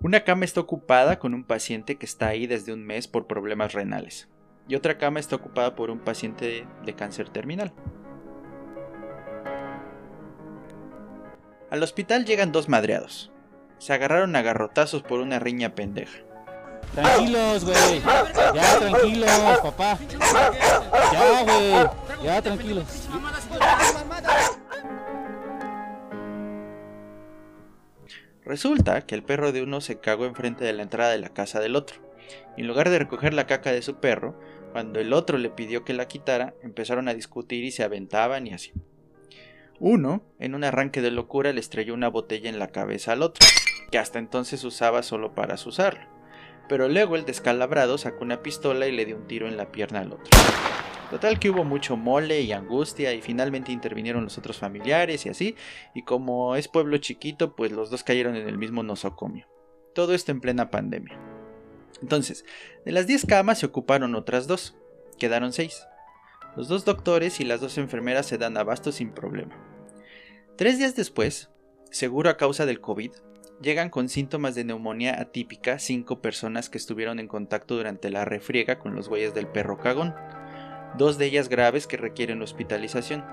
Una 0.00 0.24
cama 0.24 0.46
está 0.46 0.60
ocupada 0.60 1.18
con 1.18 1.34
un 1.34 1.44
paciente 1.44 1.96
que 1.96 2.06
está 2.06 2.28
ahí 2.28 2.46
desde 2.46 2.72
un 2.72 2.82
mes 2.82 3.08
por 3.08 3.26
problemas 3.26 3.74
renales. 3.74 4.30
Y 4.68 4.74
otra 4.74 4.96
cama 4.96 5.20
está 5.20 5.36
ocupada 5.36 5.74
por 5.74 5.90
un 5.90 5.98
paciente 5.98 6.66
de 6.82 6.94
cáncer 6.94 7.28
terminal. 7.28 7.74
Al 11.68 11.82
hospital 11.82 12.24
llegan 12.24 12.52
dos 12.52 12.70
madreados. 12.70 13.30
Se 13.76 13.92
agarraron 13.92 14.34
a 14.34 14.40
garrotazos 14.40 15.02
por 15.02 15.20
una 15.20 15.40
riña 15.40 15.74
pendeja. 15.74 16.20
Tranquilos, 16.94 17.64
güey. 17.64 18.00
Ya, 18.54 18.78
tranquilos, 18.78 19.30
papá. 19.62 19.98
Ya, 21.12 21.42
güey. 21.42 21.90
Ya, 22.22 22.42
tranquilos. 22.42 23.08
Resulta 28.44 29.06
que 29.06 29.14
el 29.14 29.22
perro 29.22 29.52
de 29.52 29.62
uno 29.62 29.80
se 29.80 30.00
cagó 30.00 30.26
enfrente 30.26 30.64
de 30.64 30.72
la 30.72 30.82
entrada 30.82 31.12
de 31.12 31.18
la 31.18 31.30
casa 31.30 31.60
del 31.60 31.76
otro. 31.76 32.00
En 32.56 32.66
lugar 32.66 32.90
de 32.90 32.98
recoger 32.98 33.32
la 33.32 33.46
caca 33.46 33.72
de 33.72 33.82
su 33.82 33.96
perro, 33.96 34.38
cuando 34.72 35.00
el 35.00 35.12
otro 35.12 35.38
le 35.38 35.48
pidió 35.48 35.84
que 35.84 35.94
la 35.94 36.08
quitara, 36.08 36.54
empezaron 36.62 37.08
a 37.08 37.14
discutir 37.14 37.64
y 37.64 37.70
se 37.70 37.84
aventaban 37.84 38.46
y 38.46 38.52
así. 38.52 38.72
Uno, 39.78 40.22
en 40.38 40.54
un 40.54 40.64
arranque 40.64 41.00
de 41.02 41.10
locura, 41.10 41.52
le 41.52 41.60
estrelló 41.60 41.94
una 41.94 42.08
botella 42.08 42.50
en 42.50 42.58
la 42.58 42.68
cabeza 42.68 43.12
al 43.12 43.22
otro, 43.22 43.46
que 43.90 43.98
hasta 43.98 44.18
entonces 44.18 44.64
usaba 44.64 45.02
solo 45.02 45.34
para 45.34 45.54
asusarlo. 45.54 46.11
Pero 46.68 46.88
luego 46.88 47.16
el 47.16 47.24
descalabrado 47.24 47.98
sacó 47.98 48.24
una 48.24 48.42
pistola 48.42 48.86
y 48.86 48.92
le 48.92 49.04
dio 49.04 49.16
un 49.16 49.26
tiro 49.26 49.48
en 49.48 49.56
la 49.56 49.72
pierna 49.72 50.00
al 50.00 50.12
otro. 50.12 50.30
Total 51.10 51.38
que 51.38 51.50
hubo 51.50 51.62
mucho 51.62 51.98
mole 51.98 52.40
y 52.40 52.52
angustia 52.52 53.12
y 53.12 53.20
finalmente 53.20 53.70
intervinieron 53.70 54.24
los 54.24 54.38
otros 54.38 54.56
familiares 54.56 55.26
y 55.26 55.28
así, 55.28 55.56
y 55.94 56.04
como 56.04 56.56
es 56.56 56.68
pueblo 56.68 56.96
chiquito, 56.96 57.54
pues 57.54 57.70
los 57.70 57.90
dos 57.90 58.02
cayeron 58.02 58.34
en 58.34 58.48
el 58.48 58.56
mismo 58.56 58.82
nosocomio. 58.82 59.46
Todo 59.94 60.14
esto 60.14 60.32
en 60.32 60.40
plena 60.40 60.70
pandemia. 60.70 61.18
Entonces, 62.00 62.46
de 62.86 62.92
las 62.92 63.06
10 63.06 63.26
camas 63.26 63.58
se 63.58 63.66
ocuparon 63.66 64.14
otras 64.14 64.46
dos, 64.46 64.74
quedaron 65.18 65.52
6. 65.52 65.86
Los 66.56 66.68
dos 66.68 66.86
doctores 66.86 67.40
y 67.40 67.44
las 67.44 67.60
dos 67.60 67.76
enfermeras 67.76 68.24
se 68.24 68.38
dan 68.38 68.56
abasto 68.56 68.90
sin 68.90 69.10
problema. 69.12 69.54
Tres 70.56 70.78
días 70.78 70.96
después, 70.96 71.50
seguro 71.90 72.30
a 72.30 72.38
causa 72.38 72.64
del 72.64 72.80
COVID, 72.80 73.12
llegan 73.62 73.90
con 73.90 74.08
síntomas 74.08 74.54
de 74.54 74.64
neumonía 74.64 75.20
atípica 75.20 75.78
cinco 75.78 76.20
personas 76.20 76.68
que 76.68 76.78
estuvieron 76.78 77.18
en 77.18 77.28
contacto 77.28 77.76
durante 77.76 78.10
la 78.10 78.24
refriega 78.24 78.78
con 78.78 78.94
los 78.94 79.08
güeyes 79.08 79.34
del 79.34 79.46
perro 79.46 79.78
cagón 79.78 80.14
dos 80.96 81.18
de 81.18 81.26
ellas 81.26 81.48
graves 81.48 81.86
que 81.86 81.96
requieren 81.96 82.42
hospitalización. 82.42 83.24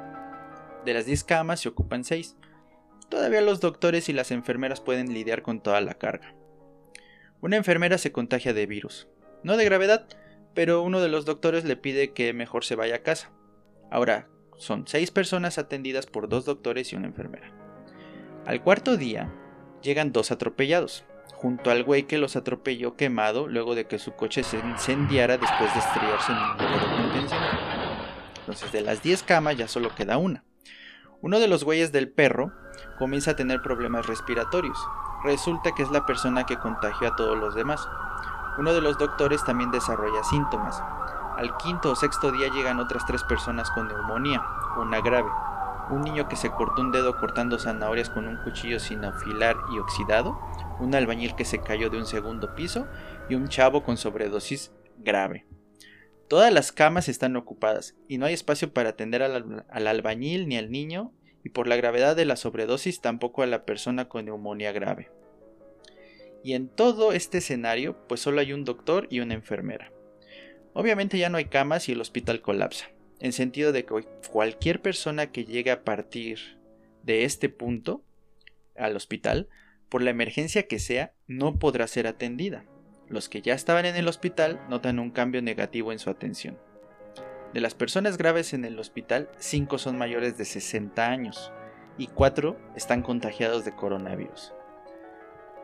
De 0.85 0.93
las 0.93 1.05
10 1.05 1.23
camas 1.23 1.59
se 1.59 1.69
ocupan 1.69 2.03
6. 2.03 2.35
Todavía 3.09 3.41
los 3.41 3.59
doctores 3.59 4.09
y 4.09 4.13
las 4.13 4.31
enfermeras 4.31 4.81
pueden 4.81 5.13
lidiar 5.13 5.41
con 5.41 5.61
toda 5.61 5.81
la 5.81 5.95
carga. 5.95 6.35
Una 7.41 7.57
enfermera 7.57 7.97
se 7.97 8.11
contagia 8.11 8.53
de 8.53 8.65
virus, 8.65 9.07
no 9.43 9.57
de 9.57 9.65
gravedad, 9.65 10.07
pero 10.53 10.83
uno 10.83 11.01
de 11.01 11.09
los 11.09 11.25
doctores 11.25 11.63
le 11.63 11.75
pide 11.75 12.13
que 12.13 12.33
mejor 12.33 12.65
se 12.65 12.75
vaya 12.75 12.97
a 12.97 13.03
casa. 13.03 13.31
Ahora, 13.89 14.27
son 14.57 14.87
6 14.87 15.11
personas 15.11 15.57
atendidas 15.57 16.05
por 16.05 16.27
dos 16.27 16.45
doctores 16.45 16.91
y 16.91 16.97
una 16.97 17.07
enfermera. 17.07 17.53
Al 18.45 18.61
cuarto 18.61 18.97
día, 18.97 19.33
llegan 19.81 20.11
dos 20.11 20.31
atropellados, 20.31 21.05
junto 21.33 21.71
al 21.71 21.83
güey 21.83 22.03
que 22.03 22.17
los 22.17 22.35
atropelló 22.35 22.95
quemado 22.95 23.47
luego 23.47 23.75
de 23.75 23.85
que 23.85 23.99
su 23.99 24.13
coche 24.13 24.43
se 24.43 24.59
incendiara 24.59 25.37
después 25.37 25.73
de 25.73 25.79
estrellarse 25.79 26.31
en 26.31 26.37
un 26.37 26.51
lugar 26.51 26.79
de 26.79 26.95
contención. 27.01 27.43
Entonces 28.39 28.71
de 28.71 28.81
las 28.81 29.03
10 29.03 29.23
camas 29.23 29.57
ya 29.57 29.67
solo 29.67 29.93
queda 29.95 30.17
una. 30.17 30.43
Uno 31.21 31.39
de 31.39 31.47
los 31.47 31.63
güeyes 31.63 31.91
del 31.91 32.09
perro 32.09 32.51
comienza 32.97 33.31
a 33.31 33.35
tener 33.35 33.61
problemas 33.61 34.07
respiratorios. 34.07 34.77
Resulta 35.23 35.73
que 35.73 35.83
es 35.83 35.91
la 35.91 36.05
persona 36.05 36.45
que 36.45 36.57
contagió 36.57 37.09
a 37.09 37.15
todos 37.15 37.37
los 37.37 37.55
demás. 37.55 37.87
Uno 38.57 38.73
de 38.73 38.81
los 38.81 38.97
doctores 38.97 39.43
también 39.43 39.71
desarrolla 39.71 40.23
síntomas. 40.23 40.81
Al 41.37 41.55
quinto 41.57 41.91
o 41.91 41.95
sexto 41.95 42.31
día 42.31 42.49
llegan 42.49 42.79
otras 42.79 43.05
tres 43.05 43.23
personas 43.23 43.69
con 43.71 43.87
neumonía, 43.87 44.43
una 44.77 45.01
grave. 45.01 45.29
Un 45.89 46.02
niño 46.02 46.28
que 46.28 46.36
se 46.36 46.52
cortó 46.52 46.82
un 46.82 46.91
dedo 46.91 47.17
cortando 47.19 47.58
zanahorias 47.58 48.10
con 48.10 48.28
un 48.28 48.38
cuchillo 48.43 48.80
sin 48.80 49.04
afilar 49.04 49.58
y 49.73 49.80
oxidado, 49.80 50.39
un 50.80 50.93
albañil 50.93 51.36
que 51.36 51.45
se 51.45 51.62
cayó 51.62 51.89
de 51.89 51.97
un 51.97 52.06
segundo 52.06 52.54
piso 52.54 52.88
y 53.28 53.36
un 53.36 53.47
chavo 53.47 53.84
con 53.84 53.97
sobredosis 53.97 54.71
grave. 54.97 55.47
Todas 56.28 56.54
las 56.54 56.71
camas 56.71 57.10
están 57.10 57.36
ocupadas 57.36 57.95
y 58.08 58.19
no 58.19 58.28
hay 58.28 58.36
espacio 58.36 58.71
para 58.71 58.89
atender 58.89 59.23
al, 59.23 59.65
albañil 59.69 60.47
ni 60.47 60.58
al 60.58 60.69
niño 60.69 61.12
y 61.43 61.49
por 61.49 61.67
la 61.67 61.75
gravedad 61.75 62.15
de 62.15 62.25
la 62.25 62.36
sobredosis 62.36 63.02
tampoco 63.02 63.41
a 63.41 63.47
la 63.47 63.65
persona 63.65 64.08
con 64.08 64.25
neumonía 64.25 64.71
grave. 64.71 65.10
Y 66.43 66.54
en 66.54 66.69
todo 66.69 67.13
este 67.13 67.39
escenario, 67.39 68.08
pues 68.08 68.21
solo 68.21 68.41
hay 68.41 68.54
un 68.54 68.63
doctor 68.63 69.08
y 69.10 69.21
una 69.21 69.34
enfermera. 69.34 69.91
Obviamente 70.73 71.17
ya 71.17 71.30
no 71.30 71.38
hay 71.39 71.45
camas 71.45 71.89
y 71.89 71.93
el 71.93 72.02
hospital 72.02 72.41
colapsa, 72.41 72.91
en 73.19 73.34
sentido 73.34 73.71
de 73.71 73.86
que 73.86 74.03
cualquier 74.32 74.82
persona 74.82 75.32
que 75.32 75.45
llegue 75.45 75.71
a 75.71 75.84
partir 75.84 76.58
de 77.03 77.25
este 77.25 77.49
punto 77.49 78.03
al 78.77 78.95
hospital, 78.95 79.47
por 79.89 80.01
la 80.01 80.12
emergencia 80.12 80.67
que 80.67 80.79
sea, 80.79 81.13
no 81.27 81.58
podrá 81.58 81.88
ser 81.88 82.08
atendida. 82.08 82.65
Los 83.08 83.27
que 83.27 83.41
ya 83.41 83.53
estaban 83.53 83.86
en 83.86 83.95
el 83.95 84.08
hospital 84.08 84.60
notan 84.69 84.99
un 84.99 85.12
cambio 85.12 85.41
negativo 85.41 85.91
en 85.91 85.99
su 85.99 86.10
atención. 86.10 86.58
De 87.53 87.62
las 87.62 87.73
personas 87.73 88.17
graves 88.17 88.53
en 88.53 88.63
el 88.63 88.77
hospital, 88.79 89.29
5 89.39 89.79
son 89.79 89.97
mayores 89.97 90.38
de 90.38 90.45
60 90.45 91.08
años 91.08 91.51
y 91.97 92.08
4 92.08 92.55
están 92.75 93.01
contagiados 93.01 93.65
de 93.65 93.75
coronavirus. 93.75 94.53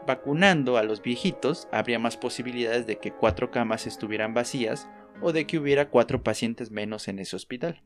Vacunando 0.07 0.77
a 0.77 0.83
los 0.83 1.01
viejitos, 1.01 1.67
habría 1.71 1.99
más 1.99 2.17
posibilidades 2.17 2.87
de 2.87 2.97
que 2.97 3.11
4 3.11 3.51
camas 3.51 3.85
estuvieran 3.85 4.33
vacías 4.33 4.87
o 5.21 5.31
de 5.33 5.47
que 5.47 5.57
hubiera 5.57 5.89
4 5.89 6.23
pacientes 6.23 6.71
menos 6.71 7.07
en 7.07 7.19
ese 7.19 7.35
hospital. 7.35 7.83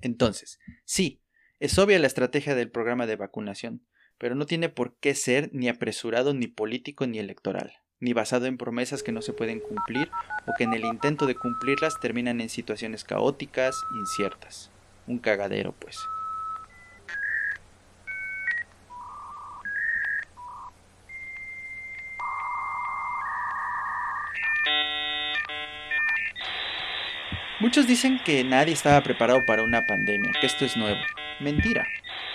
Entonces, 0.00 0.58
sí, 0.84 1.22
es 1.60 1.78
obvia 1.78 1.98
la 1.98 2.06
estrategia 2.06 2.54
del 2.54 2.70
programa 2.70 3.06
de 3.06 3.16
vacunación, 3.16 3.86
pero 4.18 4.34
no 4.34 4.46
tiene 4.46 4.68
por 4.68 4.96
qué 4.98 5.14
ser 5.14 5.50
ni 5.52 5.68
apresurado 5.68 6.34
ni 6.34 6.46
político 6.48 7.06
ni 7.06 7.18
electoral 7.18 7.72
ni 8.02 8.12
basado 8.14 8.46
en 8.46 8.58
promesas 8.58 9.04
que 9.04 9.12
no 9.12 9.22
se 9.22 9.32
pueden 9.32 9.60
cumplir 9.60 10.10
o 10.46 10.52
que 10.58 10.64
en 10.64 10.74
el 10.74 10.84
intento 10.84 11.26
de 11.26 11.36
cumplirlas 11.36 12.00
terminan 12.00 12.40
en 12.40 12.48
situaciones 12.48 13.04
caóticas, 13.04 13.76
inciertas. 13.94 14.72
Un 15.06 15.20
cagadero, 15.20 15.72
pues. 15.78 15.96
Muchos 27.62 27.86
dicen 27.86 28.18
que 28.24 28.42
nadie 28.42 28.74
estaba 28.74 29.00
preparado 29.04 29.46
para 29.46 29.62
una 29.62 29.86
pandemia, 29.86 30.32
que 30.40 30.48
esto 30.48 30.64
es 30.64 30.76
nuevo. 30.76 30.98
Mentira. 31.38 31.86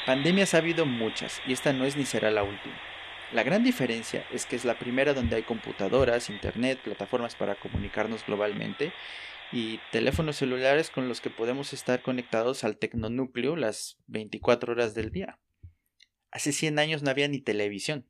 Pandemias 0.05 0.53
ha 0.53 0.59
habido 0.59 0.85
muchas 0.85 1.41
y 1.45 1.51
esta 1.51 1.73
no 1.73 1.83
es 1.83 1.97
ni 1.97 2.05
será 2.05 2.31
la 2.31 2.43
última. 2.43 2.77
La 3.33 3.43
gran 3.43 3.61
diferencia 3.61 4.25
es 4.31 4.45
que 4.45 4.55
es 4.55 4.63
la 4.63 4.79
primera 4.79 5.13
donde 5.13 5.35
hay 5.35 5.43
computadoras, 5.43 6.29
internet, 6.29 6.79
plataformas 6.81 7.35
para 7.35 7.55
comunicarnos 7.55 8.25
globalmente 8.25 8.93
y 9.51 9.81
teléfonos 9.91 10.37
celulares 10.37 10.89
con 10.89 11.09
los 11.09 11.19
que 11.19 11.29
podemos 11.29 11.73
estar 11.73 12.01
conectados 12.01 12.63
al 12.63 12.77
tecnonúcleo 12.77 13.57
las 13.57 13.97
24 14.07 14.71
horas 14.71 14.95
del 14.95 15.11
día. 15.11 15.39
Hace 16.31 16.53
100 16.53 16.79
años 16.79 17.03
no 17.03 17.09
había 17.09 17.27
ni 17.27 17.41
televisión. 17.41 18.07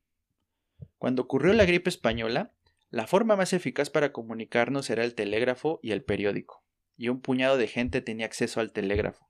Cuando 1.00 1.24
ocurrió 1.24 1.54
la 1.54 1.66
gripe 1.66 1.90
española, 1.90 2.54
la 2.92 3.08
forma 3.08 3.36
más 3.36 3.54
eficaz 3.54 3.90
para 3.90 4.12
comunicarnos 4.14 4.92
era 4.92 5.04
el 5.04 5.16
telégrafo 5.16 5.80
y 5.82 5.94
el 5.94 6.04
periódico, 6.04 6.64
y 6.98 7.10
un 7.10 7.22
puñado 7.22 7.58
de 7.58 7.68
gente 7.68 8.02
tenía 8.02 8.26
acceso 8.26 8.60
al 8.60 8.74
telégrafo, 8.74 9.30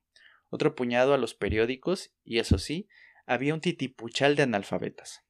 otro 0.49 0.75
puñado 0.75 1.13
a 1.13 1.17
los 1.17 1.35
periódicos, 1.35 2.13
y 2.23 2.39
eso 2.39 2.57
sí, 2.57 2.87
había 3.25 3.53
un 3.53 3.61
titipuchal 3.61 4.35
de 4.35 4.43
analfabetas. 4.43 5.23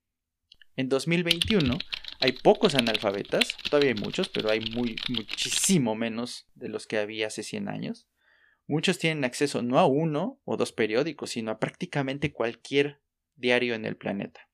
En 0.76 0.89
2021 0.89 1.78
hay 2.19 2.32
pocos 2.32 2.76
analfabetas, 2.76 3.58
todavía 3.69 3.89
hay 3.89 4.02
muchos, 4.02 4.30
pero 4.30 4.50
hay 4.50 4.62
muchísimo 4.71 5.95
menos 5.95 6.47
de 6.54 6.69
los 6.69 6.88
que 6.88 7.00
había 7.00 7.28
hace 7.28 7.43
100 7.43 7.67
años. 7.67 8.08
Muchos 8.67 9.00
tienen 9.00 9.23
acceso 9.23 9.62
no 9.62 9.80
a 9.80 9.86
uno 9.86 10.39
o 10.45 10.58
dos 10.58 10.71
periódicos, 10.71 11.32
sino 11.32 11.52
a 11.52 11.60
prácticamente 11.60 12.32
cualquier 12.32 13.02
diario 13.36 13.76
en 13.76 13.86
el 13.86 13.97
planeta. 13.97 14.50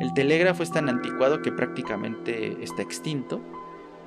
El 0.00 0.14
telégrafo 0.14 0.62
es 0.62 0.72
tan 0.72 0.88
anticuado 0.88 1.42
que 1.42 1.52
prácticamente 1.52 2.62
está 2.62 2.82
extinto. 2.82 3.42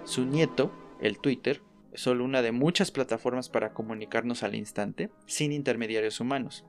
Su 0.06 0.26
nieto, 0.26 0.74
el 1.02 1.20
Twitter, 1.20 1.62
solo 1.98 2.24
una 2.24 2.42
de 2.42 2.52
muchas 2.52 2.92
plataformas 2.92 3.50
para 3.50 3.74
comunicarnos 3.74 4.44
al 4.44 4.56
instante, 4.56 5.10
sin 5.26 5.52
intermediarios 5.52 6.20
humanos. 6.20 6.66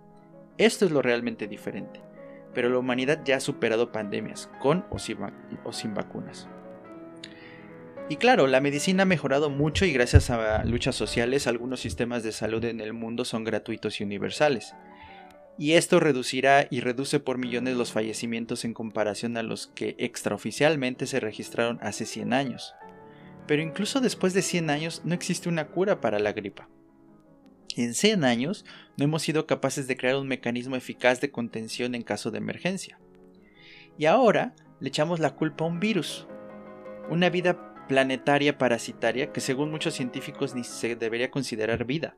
Esto 0.58 0.86
es 0.86 0.90
lo 0.90 1.02
realmente 1.02 1.46
diferente 1.46 2.00
pero 2.56 2.70
la 2.70 2.78
humanidad 2.78 3.20
ya 3.22 3.36
ha 3.36 3.40
superado 3.40 3.92
pandemias, 3.92 4.48
con 4.62 4.86
o 4.88 4.98
sin, 4.98 5.94
vacunas. 5.94 6.48
Y 8.08 8.16
claro, 8.16 8.46
la 8.46 8.62
medicina 8.62 9.02
ha 9.02 9.04
mejorado 9.06 9.50
mucho 9.50 9.84
y 9.84 9.92
gracias 9.92 10.30
a 10.30 10.64
luchas 10.64 10.96
sociales 10.96 11.46
algunos 11.46 11.80
sistemas 11.80 12.22
de 12.22 12.32
salud 12.32 12.64
en 12.64 12.80
el 12.80 12.94
mundo 12.94 13.26
son 13.26 13.44
gratuitos 13.44 14.00
y 14.00 14.04
universales. 14.04 14.72
Y 15.58 15.72
esto 15.72 16.00
reducirá 16.00 16.66
y 16.70 16.80
reduce 16.80 17.20
por 17.20 17.36
millones 17.36 17.76
los 17.76 17.92
fallecimientos 17.92 18.64
en 18.64 18.72
comparación 18.72 19.36
a 19.36 19.42
los 19.42 19.66
que 19.66 19.94
extraoficialmente 19.98 21.06
se 21.06 21.20
registraron 21.20 21.78
hace 21.82 22.06
100 22.06 22.32
años. 22.32 22.74
Pero 23.46 23.62
incluso 23.62 24.00
después 24.00 24.35
de 24.35 24.42
100 24.42 24.70
años 24.70 25.02
no 25.04 25.14
existe 25.14 25.48
una 25.48 25.68
cura 25.68 26.00
para 26.00 26.18
la 26.18 26.32
gripa. 26.32 26.68
En 27.76 27.94
100 27.94 28.24
años 28.24 28.64
no 28.96 29.04
hemos 29.04 29.22
sido 29.22 29.46
capaces 29.46 29.87
de 29.87 29.96
crear 29.96 30.16
un 30.16 30.28
mecanismo 30.28 30.76
eficaz 30.76 31.20
de 31.20 31.30
contención 31.30 31.94
en 31.94 32.02
caso 32.02 32.30
de 32.30 32.38
emergencia. 32.38 32.98
Y 33.98 34.06
ahora 34.06 34.54
le 34.80 34.88
echamos 34.88 35.20
la 35.20 35.35
culpa 35.35 35.64
a 35.64 35.68
un 35.68 35.80
virus, 35.80 36.26
una 37.11 37.28
vida 37.28 37.87
planetaria 37.87 38.59
parasitaria 38.59 39.32
que 39.32 39.40
según 39.40 39.70
muchos 39.70 39.94
científicos 39.94 40.54
ni 40.54 40.64
se 40.64 40.96
debería 40.96 41.30
considerar 41.30 41.85
vida, 41.85 42.16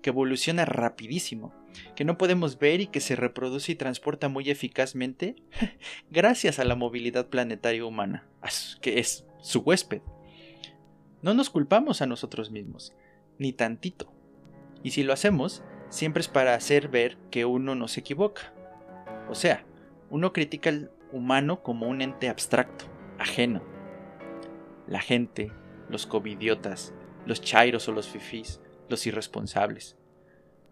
que 0.00 0.10
evoluciona 0.10 0.64
rapidísimo, 0.64 1.54
que 1.94 2.04
no 2.04 2.16
podemos 2.16 2.58
ver 2.58 2.80
y 2.80 2.86
que 2.86 3.00
se 3.00 3.16
reproduce 3.16 3.72
y 3.72 3.76
transporta 3.76 4.28
muy 4.28 4.48
eficazmente 4.50 5.36
gracias 6.10 6.58
a 6.58 6.64
la 6.64 6.74
movilidad 6.74 7.28
planetaria 7.28 7.84
humana, 7.84 8.28
que 8.80 8.98
es 8.98 9.26
su 9.40 9.60
huésped. 9.60 10.02
No 11.22 11.34
nos 11.34 11.50
culpamos 11.50 12.02
a 12.02 12.06
nosotros 12.06 12.50
mismos, 12.50 12.94
ni 13.38 13.52
tantito. 13.52 14.12
Y 14.82 14.92
si 14.92 15.02
lo 15.02 15.12
hacemos, 15.12 15.62
siempre 15.90 16.20
es 16.20 16.28
para 16.28 16.54
hacer 16.54 16.88
ver 16.88 17.18
que 17.30 17.44
uno 17.44 17.74
no 17.74 17.88
se 17.88 18.00
equivoca. 18.00 18.54
O 19.28 19.34
sea, 19.34 19.66
uno 20.08 20.32
critica 20.32 20.70
al 20.70 20.90
humano 21.12 21.62
como 21.62 21.88
un 21.88 22.00
ente 22.00 22.28
abstracto, 22.28 22.86
ajeno. 23.18 23.62
La 24.86 25.00
gente, 25.00 25.52
los 25.88 26.06
covidiotas, 26.06 26.94
los 27.26 27.40
chairos 27.42 27.88
o 27.88 27.92
los 27.92 28.08
fifís, 28.08 28.60
los 28.88 29.06
irresponsables. 29.06 29.96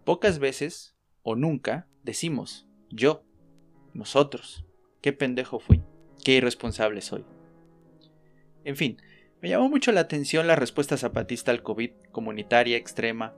Pocas 0.03 0.39
veces, 0.39 0.95
o 1.21 1.35
nunca, 1.35 1.87
decimos, 2.03 2.67
yo, 2.89 3.23
nosotros, 3.93 4.65
qué 5.01 5.13
pendejo 5.13 5.59
fui, 5.59 5.83
qué 6.23 6.33
irresponsable 6.33 7.01
soy. 7.01 7.25
En 8.63 8.75
fin, 8.75 8.97
me 9.41 9.47
llamó 9.49 9.69
mucho 9.69 9.91
la 9.91 10.01
atención 10.01 10.47
la 10.47 10.57
respuesta 10.57 10.97
zapatista 10.97 11.51
al 11.51 11.63
COVID, 11.63 11.91
comunitaria, 12.11 12.75
extrema, 12.75 13.35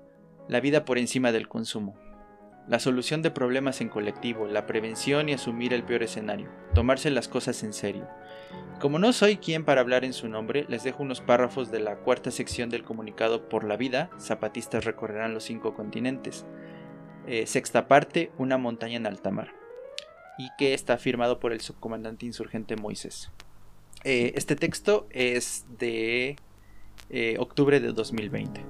la 0.48 0.60
vida 0.60 0.84
por 0.84 0.98
encima 0.98 1.32
del 1.32 1.48
consumo. 1.48 1.96
La 2.68 2.80
solución 2.80 3.22
de 3.22 3.30
problemas 3.30 3.82
en 3.82 3.90
colectivo, 3.90 4.48
la 4.48 4.66
prevención 4.66 5.30
y 5.30 5.34
asumir 5.34 5.74
el 5.74 5.84
peor 5.84 6.04
escenario, 6.04 6.50
tomarse 6.74 7.12
las 7.12 7.28
cosas 7.28 7.62
en 7.64 7.74
serio. 7.74 8.08
Como 8.80 8.98
no 8.98 9.14
soy 9.14 9.38
quien 9.38 9.64
para 9.64 9.82
hablar 9.82 10.04
en 10.04 10.14
su 10.14 10.28
nombre, 10.28 10.66
les 10.70 10.84
dejo 10.84 11.04
unos 11.04 11.22
párrafos 11.22 11.70
de 11.70 11.80
la 11.80 11.98
cuarta 11.98 12.32
sección 12.32 12.70
del 12.70 12.84
comunicado 12.84 13.48
Por 13.48 13.64
la 13.64 13.78
vida, 13.78 14.10
zapatistas 14.20 14.86
recorrerán 14.86 15.36
los 15.36 15.44
cinco 15.44 15.76
continentes. 15.76 16.46
Eh, 17.28 17.46
sexta 17.46 17.88
parte, 17.88 18.32
una 18.40 18.58
montaña 18.58 18.98
en 18.98 19.06
alta 19.06 19.30
mar. 19.30 19.54
Y 20.40 20.50
que 20.58 20.74
está 20.74 20.98
firmado 20.98 21.40
por 21.40 21.54
el 21.54 21.62
subcomandante 21.62 22.26
insurgente 22.26 22.76
Moisés. 22.76 23.32
Eh, 24.04 24.34
este 24.36 24.56
texto 24.56 25.08
es 25.12 25.66
de 25.78 26.36
eh, 27.10 27.36
octubre 27.40 27.80
de 27.80 27.94
2020. 27.94 28.66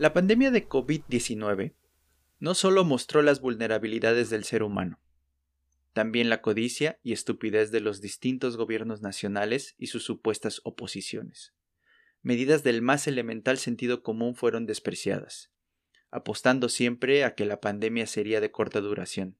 La 0.00 0.14
pandemia 0.14 0.50
de 0.50 0.66
COVID-19 0.66 1.74
no 2.38 2.54
solo 2.54 2.84
mostró 2.84 3.20
las 3.20 3.42
vulnerabilidades 3.42 4.30
del 4.30 4.44
ser 4.44 4.62
humano, 4.62 4.98
también 5.92 6.28
la 6.28 6.40
codicia 6.40 6.98
y 7.02 7.12
estupidez 7.12 7.70
de 7.70 7.80
los 7.80 8.00
distintos 8.00 8.56
gobiernos 8.56 9.02
nacionales 9.02 9.74
y 9.78 9.88
sus 9.88 10.04
supuestas 10.04 10.60
oposiciones. 10.64 11.54
Medidas 12.22 12.62
del 12.62 12.82
más 12.82 13.06
elemental 13.06 13.58
sentido 13.58 14.02
común 14.02 14.34
fueron 14.34 14.66
despreciadas, 14.66 15.50
apostando 16.10 16.68
siempre 16.68 17.24
a 17.24 17.34
que 17.34 17.44
la 17.44 17.60
pandemia 17.60 18.06
sería 18.06 18.40
de 18.40 18.50
corta 18.50 18.80
duración. 18.80 19.38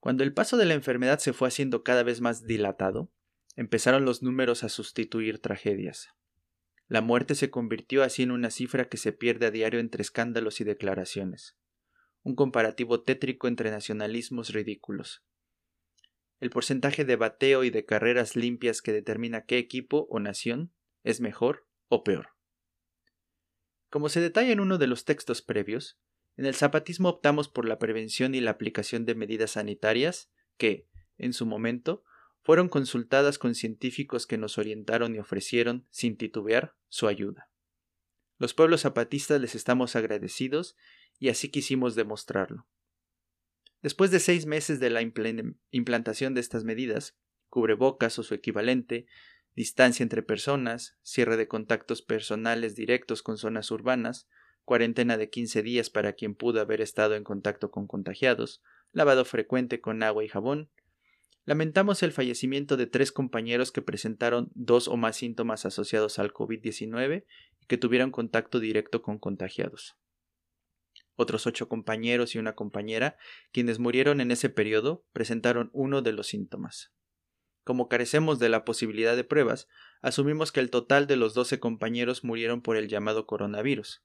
Cuando 0.00 0.22
el 0.22 0.32
paso 0.32 0.56
de 0.56 0.66
la 0.66 0.74
enfermedad 0.74 1.18
se 1.18 1.32
fue 1.32 1.48
haciendo 1.48 1.82
cada 1.82 2.02
vez 2.02 2.20
más 2.20 2.44
dilatado, 2.44 3.10
empezaron 3.56 4.04
los 4.04 4.22
números 4.22 4.62
a 4.62 4.68
sustituir 4.68 5.40
tragedias. 5.40 6.10
La 6.88 7.00
muerte 7.00 7.34
se 7.34 7.50
convirtió 7.50 8.04
así 8.04 8.22
en 8.22 8.30
una 8.30 8.50
cifra 8.50 8.88
que 8.88 8.98
se 8.98 9.12
pierde 9.12 9.46
a 9.46 9.50
diario 9.50 9.80
entre 9.80 10.02
escándalos 10.02 10.60
y 10.60 10.64
declaraciones. 10.64 11.56
Un 12.26 12.34
comparativo 12.34 13.02
tétrico 13.02 13.46
entre 13.46 13.70
nacionalismos 13.70 14.52
ridículos. 14.52 15.22
el 16.40 16.50
porcentaje 16.50 17.04
de 17.04 17.14
bateo 17.14 17.62
y 17.62 17.70
de 17.70 17.84
carreras 17.84 18.34
limpias 18.34 18.82
que 18.82 18.92
determina 18.92 19.44
qué 19.44 19.58
equipo 19.58 20.08
o 20.10 20.18
nación 20.18 20.72
es 21.04 21.20
mejor 21.20 21.68
o 21.86 22.02
peor. 22.02 22.30
Como 23.90 24.08
se 24.08 24.20
detalla 24.20 24.50
en 24.50 24.58
uno 24.58 24.76
de 24.76 24.88
los 24.88 25.04
textos 25.04 25.40
previos, 25.40 26.00
en 26.36 26.46
el 26.46 26.56
zapatismo 26.56 27.10
optamos 27.10 27.48
por 27.48 27.64
la 27.64 27.78
prevención 27.78 28.34
y 28.34 28.40
la 28.40 28.50
aplicación 28.50 29.06
de 29.06 29.14
medidas 29.14 29.52
sanitarias 29.52 30.28
que, 30.56 30.88
en 31.18 31.32
su 31.32 31.46
momento, 31.46 32.02
fueron 32.42 32.68
consultadas 32.68 33.38
con 33.38 33.54
científicos 33.54 34.26
que 34.26 34.36
nos 34.36 34.58
orientaron 34.58 35.14
y 35.14 35.20
ofrecieron, 35.20 35.86
sin 35.90 36.16
titubear, 36.16 36.74
su 36.88 37.06
ayuda. 37.06 37.48
Los 38.38 38.54
pueblos 38.54 38.82
zapatistas 38.82 39.40
les 39.40 39.54
estamos 39.54 39.96
agradecidos 39.96 40.76
y 41.18 41.28
así 41.28 41.48
quisimos 41.48 41.94
demostrarlo. 41.94 42.66
Después 43.82 44.10
de 44.10 44.20
seis 44.20 44.46
meses 44.46 44.80
de 44.80 44.90
la 44.90 45.00
implantación 45.70 46.34
de 46.34 46.40
estas 46.40 46.64
medidas, 46.64 47.16
cubrebocas 47.48 48.18
o 48.18 48.22
su 48.22 48.34
equivalente, 48.34 49.06
distancia 49.54 50.02
entre 50.02 50.22
personas, 50.22 50.96
cierre 51.02 51.36
de 51.36 51.48
contactos 51.48 52.02
personales 52.02 52.76
directos 52.76 53.22
con 53.22 53.38
zonas 53.38 53.70
urbanas, 53.70 54.28
cuarentena 54.64 55.16
de 55.16 55.30
15 55.30 55.62
días 55.62 55.88
para 55.88 56.12
quien 56.14 56.34
pudo 56.34 56.60
haber 56.60 56.80
estado 56.80 57.14
en 57.14 57.24
contacto 57.24 57.70
con 57.70 57.86
contagiados, 57.86 58.62
lavado 58.92 59.24
frecuente 59.24 59.80
con 59.80 60.02
agua 60.02 60.24
y 60.24 60.28
jabón. 60.28 60.70
Lamentamos 61.44 62.02
el 62.02 62.10
fallecimiento 62.10 62.76
de 62.76 62.88
tres 62.88 63.12
compañeros 63.12 63.70
que 63.70 63.80
presentaron 63.80 64.50
dos 64.54 64.88
o 64.88 64.96
más 64.96 65.16
síntomas 65.16 65.64
asociados 65.64 66.18
al 66.18 66.32
COVID-19 66.32 67.24
y 67.55 67.55
que 67.66 67.78
tuvieron 67.78 68.10
contacto 68.10 68.60
directo 68.60 69.02
con 69.02 69.18
contagiados 69.18 69.96
otros 71.16 71.46
ocho 71.46 71.68
compañeros 71.68 72.34
y 72.34 72.38
una 72.38 72.54
compañera, 72.54 73.16
quienes 73.52 73.78
murieron 73.78 74.20
en 74.20 74.30
ese 74.30 74.50
periodo, 74.50 75.04
presentaron 75.12 75.70
uno 75.72 76.02
de 76.02 76.12
los 76.12 76.28
síntomas. 76.28 76.92
Como 77.64 77.88
carecemos 77.88 78.38
de 78.38 78.48
la 78.48 78.64
posibilidad 78.64 79.16
de 79.16 79.24
pruebas, 79.24 79.66
asumimos 80.02 80.52
que 80.52 80.60
el 80.60 80.70
total 80.70 81.06
de 81.06 81.16
los 81.16 81.34
doce 81.34 81.58
compañeros 81.58 82.22
murieron 82.22 82.62
por 82.62 82.76
el 82.76 82.86
llamado 82.86 83.26
coronavirus. 83.26 84.04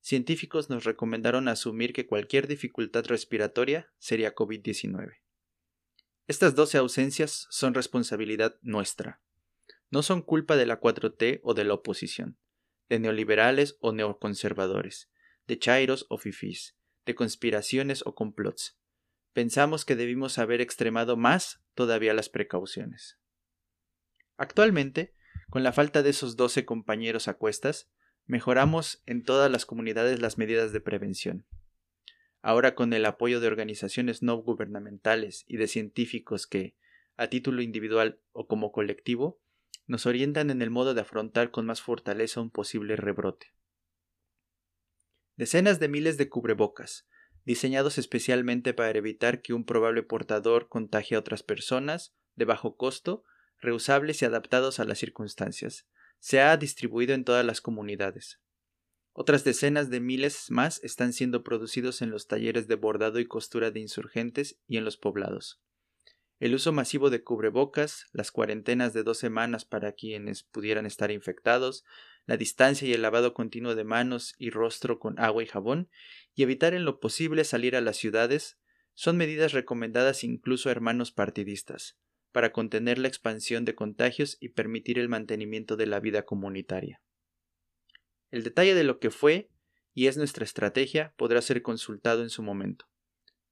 Científicos 0.00 0.70
nos 0.70 0.84
recomendaron 0.84 1.48
asumir 1.48 1.92
que 1.92 2.06
cualquier 2.06 2.46
dificultad 2.46 3.06
respiratoria 3.06 3.90
sería 3.98 4.34
COVID-19. 4.34 5.16
Estas 6.28 6.54
doce 6.54 6.78
ausencias 6.78 7.46
son 7.50 7.74
responsabilidad 7.74 8.56
nuestra. 8.62 9.20
No 9.90 10.02
son 10.02 10.22
culpa 10.22 10.56
de 10.56 10.66
la 10.66 10.80
4T 10.80 11.40
o 11.42 11.54
de 11.54 11.64
la 11.64 11.74
oposición, 11.74 12.38
de 12.92 12.98
neoliberales 12.98 13.78
o 13.80 13.92
neoconservadores, 13.92 15.10
de 15.46 15.58
chairos 15.58 16.04
o 16.10 16.18
fifís, 16.18 16.76
de 17.06 17.14
conspiraciones 17.14 18.02
o 18.04 18.14
complots. 18.14 18.78
Pensamos 19.32 19.86
que 19.86 19.96
debimos 19.96 20.38
haber 20.38 20.60
extremado 20.60 21.16
más 21.16 21.64
todavía 21.74 22.12
las 22.12 22.28
precauciones. 22.28 23.18
Actualmente, 24.36 25.14
con 25.48 25.62
la 25.62 25.72
falta 25.72 26.02
de 26.02 26.10
esos 26.10 26.36
doce 26.36 26.66
compañeros 26.66 27.28
a 27.28 27.34
cuestas, 27.38 27.90
mejoramos 28.26 29.02
en 29.06 29.24
todas 29.24 29.50
las 29.50 29.64
comunidades 29.64 30.20
las 30.20 30.36
medidas 30.36 30.74
de 30.74 30.82
prevención. 30.82 31.46
Ahora 32.42 32.74
con 32.74 32.92
el 32.92 33.06
apoyo 33.06 33.40
de 33.40 33.46
organizaciones 33.46 34.22
no 34.22 34.36
gubernamentales 34.36 35.46
y 35.48 35.56
de 35.56 35.66
científicos 35.66 36.46
que, 36.46 36.76
a 37.16 37.28
título 37.28 37.62
individual 37.62 38.20
o 38.32 38.46
como 38.46 38.70
colectivo, 38.70 39.40
nos 39.86 40.06
orientan 40.06 40.50
en 40.50 40.62
el 40.62 40.70
modo 40.70 40.94
de 40.94 41.00
afrontar 41.00 41.50
con 41.50 41.66
más 41.66 41.82
fortaleza 41.82 42.40
un 42.40 42.50
posible 42.50 42.96
rebrote. 42.96 43.54
Decenas 45.36 45.80
de 45.80 45.88
miles 45.88 46.18
de 46.18 46.28
cubrebocas, 46.28 47.08
diseñados 47.44 47.98
especialmente 47.98 48.74
para 48.74 48.96
evitar 48.96 49.42
que 49.42 49.54
un 49.54 49.64
probable 49.64 50.02
portador 50.02 50.68
contagie 50.68 51.16
a 51.16 51.20
otras 51.20 51.42
personas, 51.42 52.14
de 52.36 52.44
bajo 52.44 52.76
costo, 52.76 53.24
reusables 53.60 54.22
y 54.22 54.24
adaptados 54.24 54.80
a 54.80 54.84
las 54.84 54.98
circunstancias, 54.98 55.88
se 56.18 56.40
ha 56.40 56.56
distribuido 56.56 57.14
en 57.14 57.24
todas 57.24 57.44
las 57.44 57.60
comunidades. 57.60 58.40
Otras 59.12 59.44
decenas 59.44 59.90
de 59.90 60.00
miles 60.00 60.50
más 60.50 60.82
están 60.82 61.12
siendo 61.12 61.42
producidos 61.42 62.00
en 62.00 62.10
los 62.10 62.28
talleres 62.28 62.66
de 62.68 62.76
bordado 62.76 63.18
y 63.18 63.26
costura 63.26 63.70
de 63.70 63.80
insurgentes 63.80 64.58
y 64.66 64.78
en 64.78 64.84
los 64.84 64.96
poblados. 64.96 65.60
El 66.42 66.56
uso 66.56 66.72
masivo 66.72 67.08
de 67.08 67.22
cubrebocas, 67.22 68.06
las 68.10 68.32
cuarentenas 68.32 68.92
de 68.92 69.04
dos 69.04 69.16
semanas 69.16 69.64
para 69.64 69.92
quienes 69.92 70.42
pudieran 70.42 70.86
estar 70.86 71.12
infectados, 71.12 71.84
la 72.26 72.36
distancia 72.36 72.88
y 72.88 72.92
el 72.92 73.02
lavado 73.02 73.32
continuo 73.32 73.76
de 73.76 73.84
manos 73.84 74.34
y 74.38 74.50
rostro 74.50 74.98
con 74.98 75.20
agua 75.20 75.44
y 75.44 75.46
jabón, 75.46 75.88
y 76.34 76.42
evitar 76.42 76.74
en 76.74 76.84
lo 76.84 76.98
posible 76.98 77.44
salir 77.44 77.76
a 77.76 77.80
las 77.80 77.96
ciudades, 77.96 78.58
son 78.92 79.16
medidas 79.18 79.52
recomendadas 79.52 80.24
incluso 80.24 80.68
a 80.68 80.72
hermanos 80.72 81.12
partidistas, 81.12 81.96
para 82.32 82.50
contener 82.50 82.98
la 82.98 83.06
expansión 83.06 83.64
de 83.64 83.76
contagios 83.76 84.36
y 84.40 84.48
permitir 84.48 84.98
el 84.98 85.08
mantenimiento 85.08 85.76
de 85.76 85.86
la 85.86 86.00
vida 86.00 86.24
comunitaria. 86.24 87.00
El 88.32 88.42
detalle 88.42 88.74
de 88.74 88.82
lo 88.82 88.98
que 88.98 89.12
fue 89.12 89.48
y 89.94 90.08
es 90.08 90.16
nuestra 90.16 90.44
estrategia 90.44 91.14
podrá 91.16 91.40
ser 91.40 91.62
consultado 91.62 92.20
en 92.24 92.30
su 92.30 92.42
momento. 92.42 92.91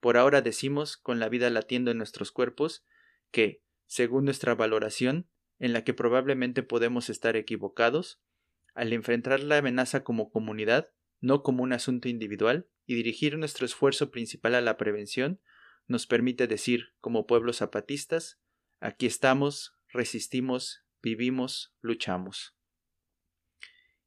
Por 0.00 0.16
ahora 0.16 0.42
decimos, 0.42 0.96
con 0.96 1.20
la 1.20 1.28
vida 1.28 1.50
latiendo 1.50 1.90
en 1.90 1.98
nuestros 1.98 2.32
cuerpos, 2.32 2.84
que, 3.30 3.62
según 3.86 4.24
nuestra 4.24 4.54
valoración, 4.54 5.28
en 5.58 5.72
la 5.72 5.84
que 5.84 5.94
probablemente 5.94 6.62
podemos 6.62 7.10
estar 7.10 7.36
equivocados, 7.36 8.22
al 8.74 8.92
enfrentar 8.92 9.40
la 9.40 9.58
amenaza 9.58 10.02
como 10.02 10.30
comunidad, 10.30 10.92
no 11.20 11.42
como 11.42 11.62
un 11.62 11.72
asunto 11.72 12.08
individual, 12.08 12.68
y 12.86 12.94
dirigir 12.94 13.36
nuestro 13.36 13.66
esfuerzo 13.66 14.10
principal 14.10 14.54
a 14.54 14.60
la 14.60 14.76
prevención, 14.76 15.40
nos 15.86 16.06
permite 16.06 16.46
decir, 16.46 16.94
como 17.00 17.26
pueblos 17.26 17.58
zapatistas, 17.58 18.40
aquí 18.80 19.06
estamos, 19.06 19.76
resistimos, 19.88 20.84
vivimos, 21.02 21.74
luchamos. 21.80 22.56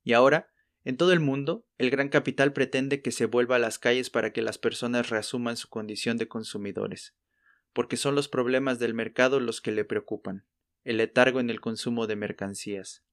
Y 0.03 0.13
ahora, 0.13 0.52
en 0.83 0.97
todo 0.97 1.13
el 1.13 1.19
mundo, 1.19 1.65
el 1.77 1.89
gran 1.89 2.09
capital 2.09 2.53
pretende 2.53 3.01
que 3.01 3.11
se 3.11 3.25
vuelva 3.25 3.55
a 3.55 3.59
las 3.59 3.79
calles 3.79 4.09
para 4.09 4.33
que 4.33 4.41
las 4.41 4.57
personas 4.57 5.09
reasuman 5.09 5.57
su 5.57 5.69
condición 5.69 6.17
de 6.17 6.27
consumidores, 6.27 7.15
porque 7.71 7.97
son 7.97 8.15
los 8.15 8.27
problemas 8.27 8.79
del 8.79 8.93
mercado 8.93 9.39
los 9.39 9.61
que 9.61 9.71
le 9.71 9.85
preocupan, 9.85 10.45
el 10.83 10.97
letargo 10.97 11.39
en 11.39 11.49
el 11.49 11.61
consumo 11.61 12.07
de 12.07 12.15
mercancías, 12.15 13.03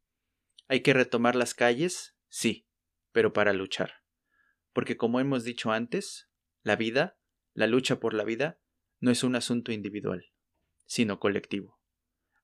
¿Hay 0.70 0.82
que 0.82 0.92
retomar 0.92 1.34
las 1.34 1.52
calles? 1.52 2.14
Sí, 2.28 2.68
pero 3.10 3.32
para 3.32 3.52
luchar. 3.52 4.04
Porque 4.72 4.96
como 4.96 5.18
hemos 5.18 5.42
dicho 5.42 5.72
antes, 5.72 6.30
la 6.62 6.76
vida, 6.76 7.18
la 7.54 7.66
lucha 7.66 7.98
por 7.98 8.14
la 8.14 8.22
vida, 8.22 8.60
no 9.00 9.10
es 9.10 9.24
un 9.24 9.34
asunto 9.34 9.72
individual, 9.72 10.30
sino 10.86 11.18
colectivo. 11.18 11.80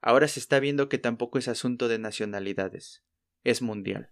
Ahora 0.00 0.26
se 0.26 0.40
está 0.40 0.58
viendo 0.58 0.88
que 0.88 0.98
tampoco 0.98 1.38
es 1.38 1.46
asunto 1.46 1.86
de 1.86 2.00
nacionalidades, 2.00 3.04
es 3.44 3.62
mundial. 3.62 4.10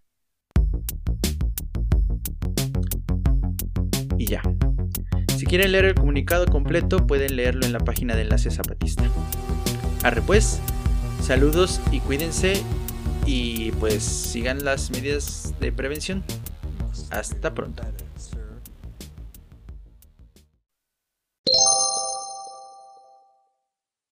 Si 5.37 5.47
quieren 5.47 5.73
leer 5.73 5.87
el 5.87 5.95
comunicado 5.95 6.47
completo, 6.47 7.07
pueden 7.07 7.37
leerlo 7.37 7.67
en 7.67 7.73
la 7.73 7.81
página 7.81 8.15
de 8.15 8.23
Enlace 8.23 8.51
Zapatista. 8.51 9.05
Arre 10.03 10.23
pues, 10.23 10.61
saludos 11.23 11.81
y 11.91 12.01
cuídense 12.01 12.63
y 13.27 13.73
pues 13.73 14.03
sigan 14.03 14.65
las 14.65 14.91
medidas 14.91 15.55
de 15.61 15.73
prevención. 15.73 16.23
Hasta 17.11 17.55
pronto. 17.55 17.83